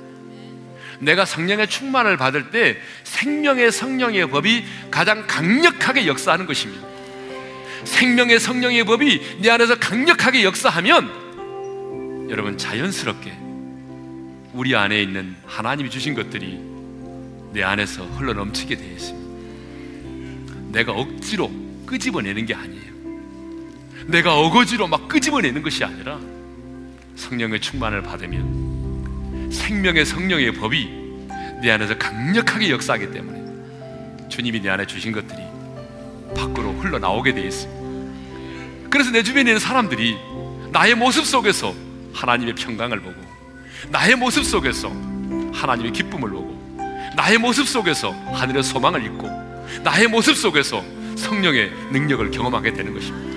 내가 1.01 1.25
성령의 1.25 1.69
충만을 1.69 2.17
받을 2.17 2.51
때 2.51 2.79
생명의 3.05 3.73
성령의 3.73 4.31
법이 4.31 4.65
가장 4.91 5.27
강력하게 5.27 6.07
역사하는 6.07 6.47
것입니다. 6.47 6.94
생명의 7.85 8.41
성령의 8.41 8.85
법이 8.85 9.39
내 9.41 9.51
안에서 9.51 9.77
강력하게 9.77 10.45
역사하면 10.45 12.29
여러분 12.31 12.57
자연스럽게 12.57 13.33
우리 14.53 14.75
안에 14.75 15.03
있는 15.03 15.35
하나님이 15.47 15.91
주신 15.91 16.15
것들이 16.15 16.59
내 17.53 17.63
안에서 17.63 18.05
흘러 18.05 18.33
넘치게 18.33 18.77
되어 18.77 18.91
있습니다. 18.91 19.25
내가 20.73 20.93
억지로 20.93 21.51
끄집어내는 21.87 22.47
게 22.47 22.55
아니에요. 22.55 22.85
내가 24.07 24.39
어거지로 24.39 24.87
막 24.87 25.09
끄집어내는 25.09 25.63
것이 25.63 25.85
아니라 25.85 26.19
성령의 27.17 27.61
충만을 27.61 28.03
받으면 28.03 29.51
생명의 29.53 30.05
성령의 30.05 30.53
법이 30.55 30.89
내 31.63 31.71
안에서 31.71 31.97
강력하게 31.97 32.71
역사하기 32.71 33.13
때문에 33.13 34.29
주님이 34.29 34.61
내 34.61 34.69
안에 34.69 34.87
주신 34.87 35.13
것들이 35.13 35.54
밖으로 36.35 36.73
흘러나오게 36.73 37.35
되어 37.35 37.45
있습니다. 37.45 38.91
그래서 38.91 39.11
내 39.11 39.23
주변에 39.23 39.51
있는 39.51 39.59
사람들이 39.59 40.17
나의 40.71 40.95
모습 40.95 41.25
속에서 41.25 41.75
하나님의 42.13 42.55
평강을 42.55 43.01
보고 43.01 43.17
나의 43.91 44.17
모습 44.17 44.45
속에서 44.45 44.89
하나님의 45.53 45.93
기쁨을 45.93 46.31
보고 46.31 46.55
나의 47.17 47.39
모습 47.39 47.69
속에서 47.69 48.13
하늘의 48.33 48.63
소망을 48.63 49.05
잊고 49.05 49.29
나의 49.83 50.09
모습 50.09 50.37
속에서 50.37 50.83
성령의 51.17 51.73
능력을 51.93 52.31
경험하게 52.31 52.73
되는 52.73 52.93
것입니다. 52.93 53.35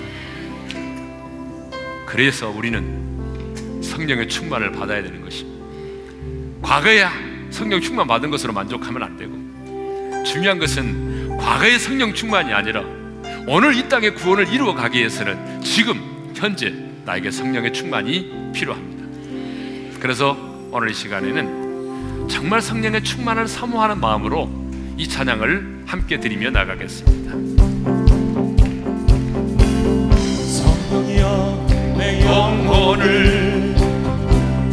그래서 2.06 2.50
우리는 2.50 3.82
성령의 3.84 4.28
충만을 4.28 4.72
받아야 4.72 5.02
되는 5.04 5.22
것입니다. 5.22 5.66
과거에 6.62 7.06
성령 7.52 7.80
충만 7.80 8.08
받은 8.08 8.30
것으로 8.30 8.54
만족하면 8.54 9.04
안 9.04 9.18
되고 9.18 10.24
중요한 10.24 10.60
것은 10.60 11.07
과거의 11.48 11.80
성령 11.80 12.14
충만이 12.14 12.52
아니라 12.54 12.84
오늘 13.48 13.74
이 13.74 13.88
땅의 13.88 14.16
구원을 14.16 14.50
이루어 14.54 14.76
가기 14.76 15.00
위해서는 15.00 15.62
지금 15.62 16.34
현재 16.36 16.74
나에게 17.06 17.32
성령의 17.32 17.72
충만이 17.72 18.52
필요합니다. 18.54 20.02
그래서 20.02 20.36
오늘 20.74 20.91
이 20.91 20.93
시간에는 20.93 22.28
정말 22.28 22.62
성령의 22.62 23.02
충만을 23.02 23.48
사모하는 23.48 24.02
마음으로 24.02 24.52
이 24.98 25.08
찬양을 25.08 25.84
함께 25.86 26.20
드리며 26.20 26.50
나가겠습니다. 26.50 27.32
성령이여 30.52 31.95
내 31.98 32.26
영혼을 32.26 33.74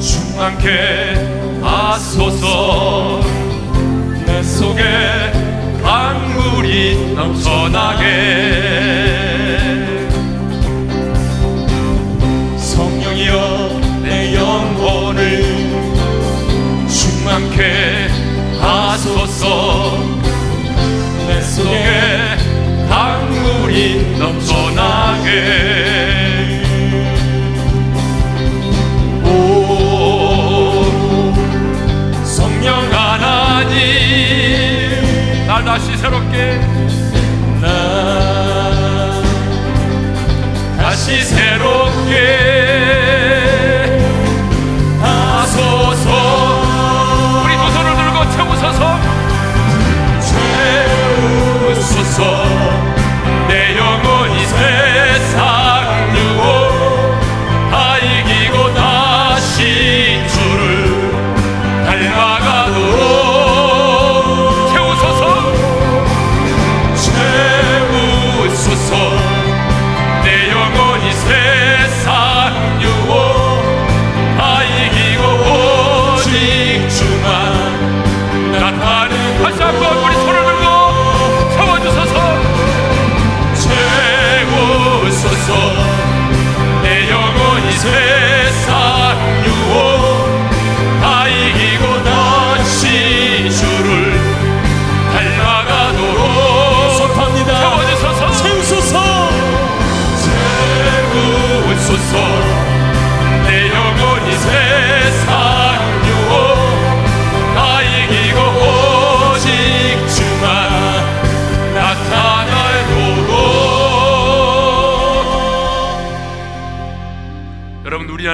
충만케 0.00 1.60
하소서 1.62 3.20
내 4.26 4.42
속에 4.42 5.43
강물이 5.84 7.12
넘쳐나게 7.14 8.04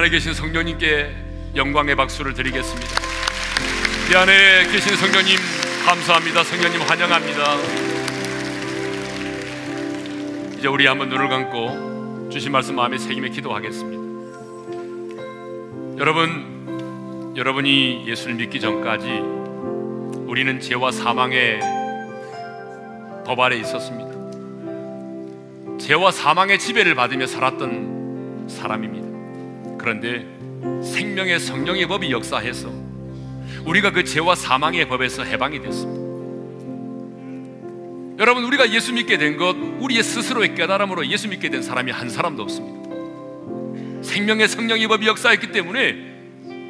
안에 0.01 0.09
계신 0.09 0.33
성령님께 0.33 1.15
영광의 1.55 1.95
박수를 1.95 2.33
드리겠습니다. 2.33 2.87
이 4.11 4.15
안에 4.15 4.63
계신 4.71 4.95
성령님 4.95 5.37
감사합니다. 5.85 6.43
성령님 6.43 6.81
환영합니다. 6.81 7.55
이제 10.57 10.67
우리 10.67 10.87
한번 10.87 11.09
눈을 11.09 11.29
감고 11.29 12.29
주신 12.31 12.51
말씀 12.51 12.77
마음에 12.77 12.97
새김에 12.97 13.29
기도하겠습니다. 13.29 14.01
여러분, 15.99 17.35
여러분이 17.37 18.05
예수를 18.07 18.33
믿기 18.33 18.59
전까지 18.59 19.07
우리는 20.25 20.59
죄와 20.59 20.91
사망의 20.91 21.59
법 23.23 23.39
아래 23.39 23.55
있었습니다. 23.57 24.09
죄와 25.77 26.09
사망의 26.09 26.57
지배를 26.57 26.95
받으며 26.95 27.27
살았던 27.27 28.47
사람입니다. 28.49 29.10
그런데 29.81 30.25
생명의 30.83 31.39
성령의 31.39 31.87
법이 31.87 32.11
역사해서 32.11 32.71
우리가 33.65 33.91
그 33.91 34.03
죄와 34.03 34.35
사망의 34.35 34.87
법에서 34.87 35.23
해방이 35.23 35.61
됐습니다. 35.61 36.01
여러분 38.19 38.43
우리가 38.43 38.71
예수 38.71 38.93
믿게 38.93 39.17
된 39.17 39.37
것 39.37 39.55
우리의 39.79 40.03
스스로의 40.03 40.53
깨달음으로 40.55 41.07
예수 41.07 41.27
믿게 41.27 41.49
된 41.49 41.63
사람이 41.63 41.91
한 41.91 42.09
사람도 42.09 42.43
없습니다. 42.43 42.81
생명의 44.03 44.47
성령의 44.47 44.87
법이 44.87 45.07
역사했기 45.07 45.51
때문에 45.51 46.11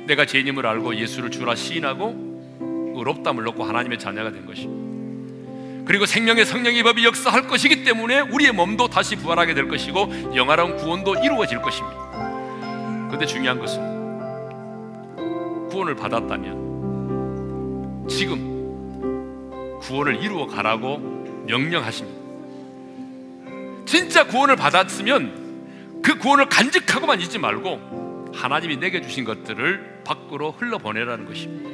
내가 0.08 0.26
죄인임을 0.26 0.66
알고 0.66 0.96
예수를 0.96 1.30
주라 1.32 1.56
시인하고 1.56 2.94
의롭담을 2.96 3.48
얻고 3.50 3.64
하나님의 3.64 4.00
자녀가 4.00 4.32
된 4.32 4.46
것입니다. 4.46 5.86
그리고 5.86 6.06
생명의 6.06 6.46
성령의 6.46 6.84
법이 6.84 7.04
역사할 7.04 7.48
것이기 7.48 7.84
때문에 7.84 8.22
우리의 8.22 8.54
몸도 8.54 8.88
다시 8.88 9.16
부활하게 9.18 9.54
될 9.54 9.68
것이고 9.68 10.34
영화로운 10.36 10.78
구원도 10.78 11.16
이루어질 11.24 11.62
것입니다. 11.62 12.01
그런데 13.12 13.26
중요한 13.26 13.60
것은 13.60 13.82
구원을 15.68 15.98
받았다면 15.98 18.08
지금 18.08 19.80
구원을 19.82 20.24
이루어 20.24 20.48
가라고 20.48 20.98
명령하십니다. 21.46 22.22
진짜 23.86 24.26
구원을 24.26 24.56
받았으면 24.56 26.00
그 26.02 26.18
구원을 26.20 26.48
간직하고만 26.48 27.20
있지 27.20 27.38
말고 27.38 28.32
하나님이 28.34 28.78
내게 28.78 29.02
주신 29.02 29.26
것들을 29.26 30.04
밖으로 30.06 30.52
흘러보내라는 30.52 31.26
것입니다. 31.26 31.70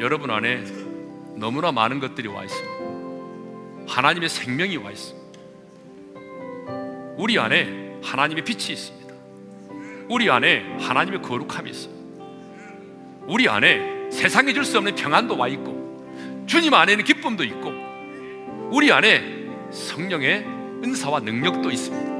여러분 0.00 0.30
안에 0.30 0.64
너무나 1.36 1.72
많은 1.72 1.98
것들이 1.98 2.28
와 2.28 2.44
있습니다. 2.44 2.74
하나님의 3.88 4.28
생명이 4.28 4.76
와 4.76 4.90
있습니다. 4.90 5.40
우리 7.16 7.38
안에 7.38 8.00
하나님의 8.02 8.44
빛이 8.44 8.72
있습니다. 8.72 9.03
우리 10.08 10.30
안에 10.30 10.64
하나님의 10.80 11.22
거룩함이 11.22 11.70
있어요. 11.70 11.94
우리 13.26 13.48
안에 13.48 14.10
세상이 14.10 14.52
줄 14.54 14.64
수 14.64 14.78
없는 14.78 14.94
평안도 14.94 15.36
와 15.36 15.48
있고 15.48 16.44
주님 16.46 16.74
안에는 16.74 17.04
기쁨도 17.04 17.44
있고 17.44 17.72
우리 18.70 18.92
안에 18.92 19.22
성령의 19.70 20.44
은사와 20.84 21.20
능력도 21.20 21.70
있습니다. 21.70 22.14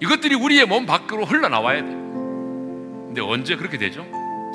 이것들이 0.00 0.34
우리의 0.34 0.66
몸 0.66 0.86
밖으로 0.86 1.24
흘러나와야 1.24 1.82
돼요. 1.82 2.04
근데 3.06 3.20
언제 3.20 3.56
그렇게 3.56 3.78
되죠? 3.78 4.04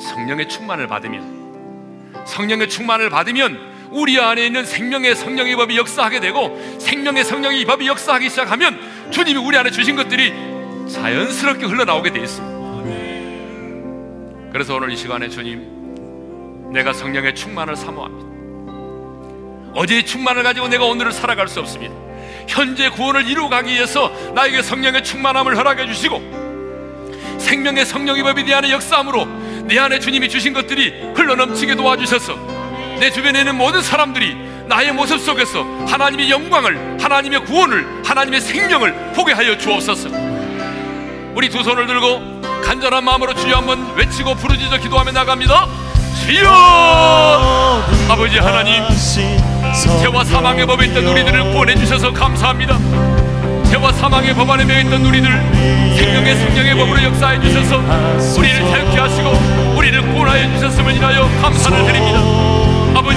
성령의 0.10 0.50
충만을 0.50 0.88
받으면 0.88 2.24
성령의 2.26 2.70
충만을 2.70 3.10
받으면 3.10 3.70
우리 3.91 4.20
안에 4.20 4.45
있는 4.45 4.66
생명의 4.66 5.16
성령의 5.16 5.56
법이 5.56 5.78
역사하게 5.78 6.20
되고 6.20 6.60
생명의 6.80 7.24
성령의 7.24 7.66
법이 7.66 7.88
역사하기 7.88 8.30
시작하면 8.30 8.80
주님이 9.12 9.39
우리 9.39 9.57
안에 9.57 9.72
주신 9.72 9.95
것들이 9.95 10.34
자연스럽게 10.91 11.66
흘러나오게 11.66 12.12
되어 12.12 12.24
있습니다. 12.24 12.60
그래서 14.51 14.76
오늘 14.76 14.91
이 14.91 14.97
시간에 14.97 15.30
주님, 15.30 16.72
내가 16.74 16.93
성령의 16.93 17.36
충만을 17.36 17.76
사모합니다. 17.76 18.30
어제의 19.74 20.05
충만을 20.05 20.43
가지고 20.43 20.68
내가 20.68 20.86
오늘을 20.86 21.12
살아갈 21.12 21.47
수 21.47 21.60
없습니다. 21.60 21.93
현재 22.47 22.89
구원을 22.89 23.28
이루어가기 23.28 23.72
위해서 23.72 24.12
나에게 24.34 24.64
성령의 24.64 25.03
충만함을 25.03 25.55
허락해 25.55 25.86
주시고 25.88 26.39
생명의 27.38 27.86
성령의 27.86 28.24
법이 28.24 28.43
내 28.43 28.53
안에 28.53 28.72
역사함으로 28.72 29.26
내 29.66 29.78
안에 29.78 29.99
주님이 29.99 30.30
주신 30.30 30.53
것들이 30.53 31.14
흘러넘치게 31.14 31.76
도와주셔서 31.76 32.36
내 32.99 33.12
주변에 33.12 33.39
있는 33.39 33.55
모든 33.55 33.82
사람들이 33.82 34.49
나의 34.70 34.91
모습 34.91 35.20
속에서 35.20 35.65
하나님의 35.88 36.30
영광을 36.30 36.97
하나님의 37.01 37.43
구원을 37.45 38.03
하나님의 38.05 38.39
생명을 38.39 39.13
보게 39.15 39.34
하여 39.34 39.57
주옵소서. 39.57 40.09
우리 41.34 41.49
두 41.49 41.63
손을 41.63 41.88
들고 41.88 42.39
간절한 42.63 43.03
마음으로 43.03 43.34
주여 43.34 43.57
한번 43.57 43.95
외치고 43.95 44.36
부르짖어 44.36 44.78
기도하며 44.78 45.11
나갑니다. 45.11 45.67
주여! 46.24 47.84
아버지 48.09 48.38
하나님 48.38 48.84
죄와 50.01 50.24
사망의 50.24 50.67
법에 50.67 50.86
있던 50.86 51.03
우리들을 51.03 51.51
구원해 51.51 51.76
주셔서 51.76 52.13
감사합니다. 52.13 52.78
죄와 53.72 53.91
사망의 53.93 54.36
법 54.36 54.51
안에 54.51 54.65
매여 54.65 54.82
있던 54.82 55.03
우리들 55.03 55.32
생명의 55.97 56.36
성령의 56.36 56.76
법으로 56.76 57.03
역사해 57.05 57.41
주셔서 57.41 57.78
우리를 58.38 58.59
자유케 58.70 58.99
하시고 58.99 59.76
우리를 59.78 60.01
구원하여 60.13 60.47
주셨음을 60.53 60.95
인하여 60.95 61.28
감사를 61.41 61.86
드립니다 61.86 62.49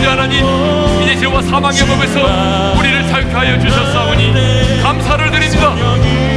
아버지 0.03 0.07
하나님 0.07 1.03
이제 1.03 1.16
죄와 1.16 1.40
사망의 1.42 1.78
법에서 1.86 2.74
우리를 2.76 3.07
자유케 3.09 3.32
하여 3.32 3.59
주셨사오니 3.59 4.82
감사를 4.82 5.30
드립니다. 5.30 5.74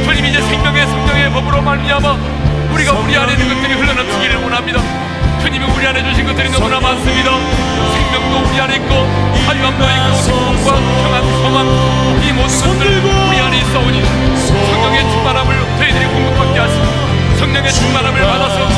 주님 0.04 0.24
이제 0.24 0.40
생명의 0.40 0.86
성령의 0.86 1.32
법으로 1.32 1.60
말미암아 1.62 2.16
우리가 2.72 2.92
우리 2.92 3.16
안에 3.16 3.32
있는 3.32 3.48
것들이 3.48 3.74
흘러넘치기를 3.74 4.36
원합니다. 4.36 4.80
주님이 5.42 5.64
우리 5.66 5.86
안에 5.86 6.04
주신 6.04 6.26
것들이 6.26 6.48
너무나 6.50 6.78
많습니다. 6.78 7.30
생명도 7.92 8.48
우리 8.48 8.60
안에 8.60 8.76
있고 8.76 8.94
한감도 9.46 9.84
있고 9.84 10.54
행복과 10.54 10.76
평안 11.02 11.24
소망 11.42 11.66
이 12.22 12.32
모든 12.32 12.78
것들 12.78 13.02
우리 13.28 13.40
안에 13.40 13.58
있어오니 13.58 14.02
성령의 14.46 15.10
충만함을 15.10 15.56
저희들이 15.78 16.04
공급받게 16.06 16.60
하시고 16.60 16.84
성령의 17.38 17.72
충만함을 17.72 18.20
받아서 18.20 18.68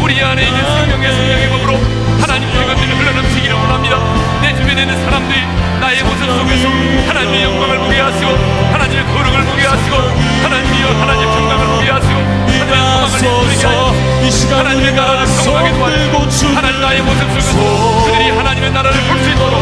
우리 0.00 0.22
안에 0.22 0.46
있는 0.46 0.62
생명의 0.62 1.12
성령의 1.12 1.48
법으로 1.50 2.05
하나님의 2.26 2.66
것들이 2.66 2.92
흘러넘치기를 2.92 3.54
원합니다. 3.54 3.98
내 4.42 4.52
주변에 4.56 4.82
있는 4.82 5.04
사람들이 5.04 5.40
나의 5.80 6.02
모습 6.02 6.24
속에서 6.26 6.68
하나님의 7.06 7.44
영광을 7.44 7.78
보게 7.78 8.00
하시고 8.00 8.30
하나님의 8.72 9.04
거룩을 9.06 9.44
보게 9.44 9.62
하시고 9.66 9.96
하나님이여 10.42 10.86
하나님의 11.00 11.26
평강을 11.36 11.66
보게 11.66 11.90
하시고 11.90 12.18
하나님의 12.66 13.08
소망을 13.10 13.46
이루게 13.46 13.66
하시고 13.66 14.54
하나님의 14.56 14.92
나라를 14.94 15.26
성공하게 15.26 16.10
도와주시고 16.10 16.56
하나님 16.56 16.80
나의 16.80 17.02
모습 17.02 17.20
속에서 17.30 18.04
그들이 18.06 18.30
하나님의 18.30 18.72
나라를 18.72 19.00
볼 19.02 19.16
수 19.22 19.30
있도록 19.30 19.60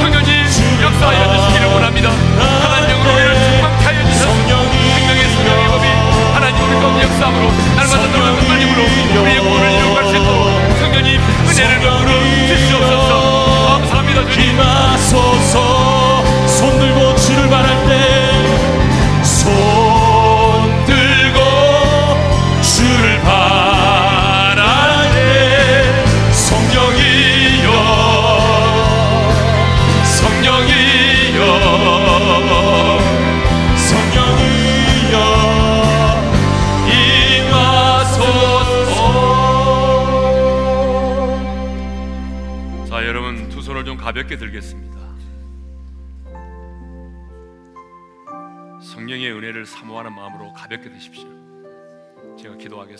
성령이 0.00 0.30
역사하여 0.82 1.36
주시기를 1.36 1.66
원합니다 1.74 2.10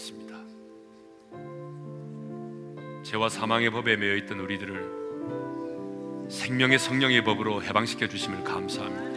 하겠습니다 0.01 0.36
죄와 3.03 3.28
사망의 3.28 3.70
법에 3.70 3.96
매여 3.96 4.16
있던 4.16 4.40
우리들을 4.40 5.01
생명의 6.30 6.78
성령의 6.78 7.22
법으로 7.24 7.62
해방시켜 7.62 8.09
주심을 8.09 8.42
감사합니다 8.44 9.11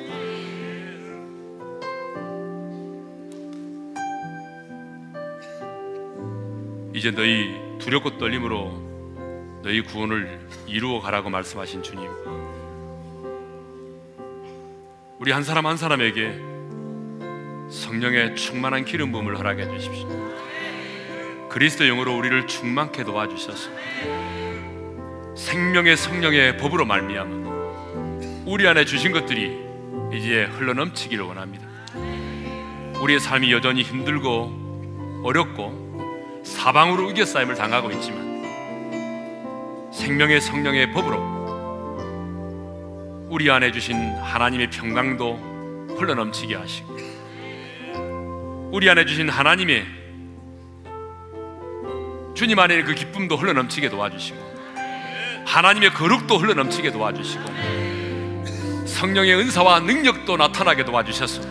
이제 6.93 7.11
너희 7.11 7.53
두렵고 7.79 8.17
떨림으로 8.17 9.61
너희 9.63 9.81
구원을 9.81 10.47
이루어 10.67 11.01
가라고 11.01 11.29
말씀하신 11.29 11.81
주님. 11.81 12.07
우리 15.19 15.31
한 15.31 15.43
사람 15.43 15.65
한 15.65 15.75
사람에게 15.75 16.39
성령의 17.69 18.35
충만한 18.35 18.85
기름 18.85 19.11
부음을 19.11 19.37
허락해 19.37 19.67
주십시오. 19.69 20.22
그리스도 21.53 21.85
영으로 21.85 22.17
우리를 22.17 22.47
충만케 22.47 23.03
도와주셔서 23.03 23.69
생명의 25.37 25.95
성령의 25.95 26.57
법으로 26.57 26.83
말미암아 26.83 28.43
우리 28.47 28.67
안에 28.67 28.85
주신 28.85 29.11
것들이 29.11 29.63
이제 30.11 30.45
흘러넘치기를 30.45 31.23
원합니다. 31.23 31.67
우리의 32.99 33.19
삶이 33.19 33.51
여전히 33.51 33.83
힘들고 33.83 35.21
어렵고 35.23 36.41
사방으로 36.43 37.09
우겨싸임을 37.09 37.53
당하고 37.53 37.91
있지만 37.91 38.33
생명의 39.93 40.41
성령의 40.41 40.91
법으로 40.91 41.33
우리 43.29 43.51
안에 43.51 43.71
주신 43.71 43.95
하나님의 44.15 44.71
평강도 44.71 45.35
흘러넘치게 45.99 46.55
하시고 46.55 46.97
우리 48.71 48.89
안에 48.89 49.05
주신 49.05 49.29
하나님의 49.29 50.02
주님 52.33 52.57
안에 52.57 52.83
그 52.83 52.95
기쁨도 52.95 53.35
흘러넘치게 53.37 53.89
도와주시고 53.89 54.53
하나님의 55.45 55.93
거룩도 55.93 56.37
흘러넘치게 56.37 56.91
도와주시고 56.91 57.43
성령의 58.87 59.35
은사와 59.35 59.81
능력도 59.81 60.37
나타나게 60.37 60.83
도와주셔서 60.85 61.41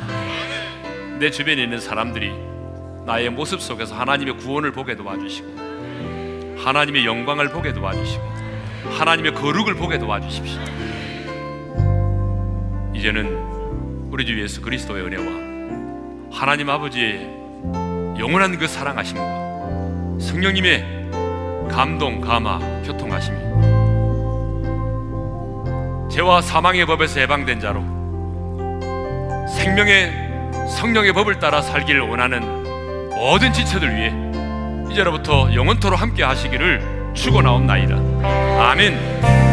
내 1.19 1.31
주변에 1.31 1.63
있는 1.63 1.79
사람들이 1.79 2.33
나의 3.07 3.31
모습 3.31 3.61
속에서 3.61 3.95
하나님의 3.95 4.39
구원을 4.39 4.73
보게 4.73 4.97
도와주시고 4.97 6.57
하나님의 6.59 7.07
영광을 7.07 7.49
보게 7.51 7.73
도와주시고 7.73 8.23
하나님의 8.99 9.35
거룩을 9.35 9.75
보게 9.75 9.99
도와주십시오. 9.99 10.61
이제는 12.95 14.11
우리 14.11 14.27
주 14.27 14.41
예수 14.41 14.61
그리스도의 14.61 15.05
은혜와 15.05 16.33
하나님 16.33 16.71
아버지의 16.71 17.23
영원한 18.19 18.59
그 18.59 18.67
사랑하심과 18.67 19.42
성령님의 20.23 20.85
감동, 21.71 22.21
감화, 22.21 22.59
교통하심이 22.85 23.39
죄와 26.11 26.41
사망의 26.41 26.87
법에서 26.87 27.21
해방된 27.21 27.61
자로 27.61 27.83
생명의 29.49 30.13
성령의 30.69 31.13
법을 31.13 31.39
따라 31.39 31.61
살기를 31.61 32.01
원하는 32.03 32.63
모든 33.11 33.53
지체들 33.53 33.95
위해 33.95 34.13
이제로부터 34.91 35.53
영원토로 35.55 35.97
함께 35.97 36.23
하시기를 36.23 37.13
축원하옵나이다. 37.15 37.97
아멘. 38.61 39.52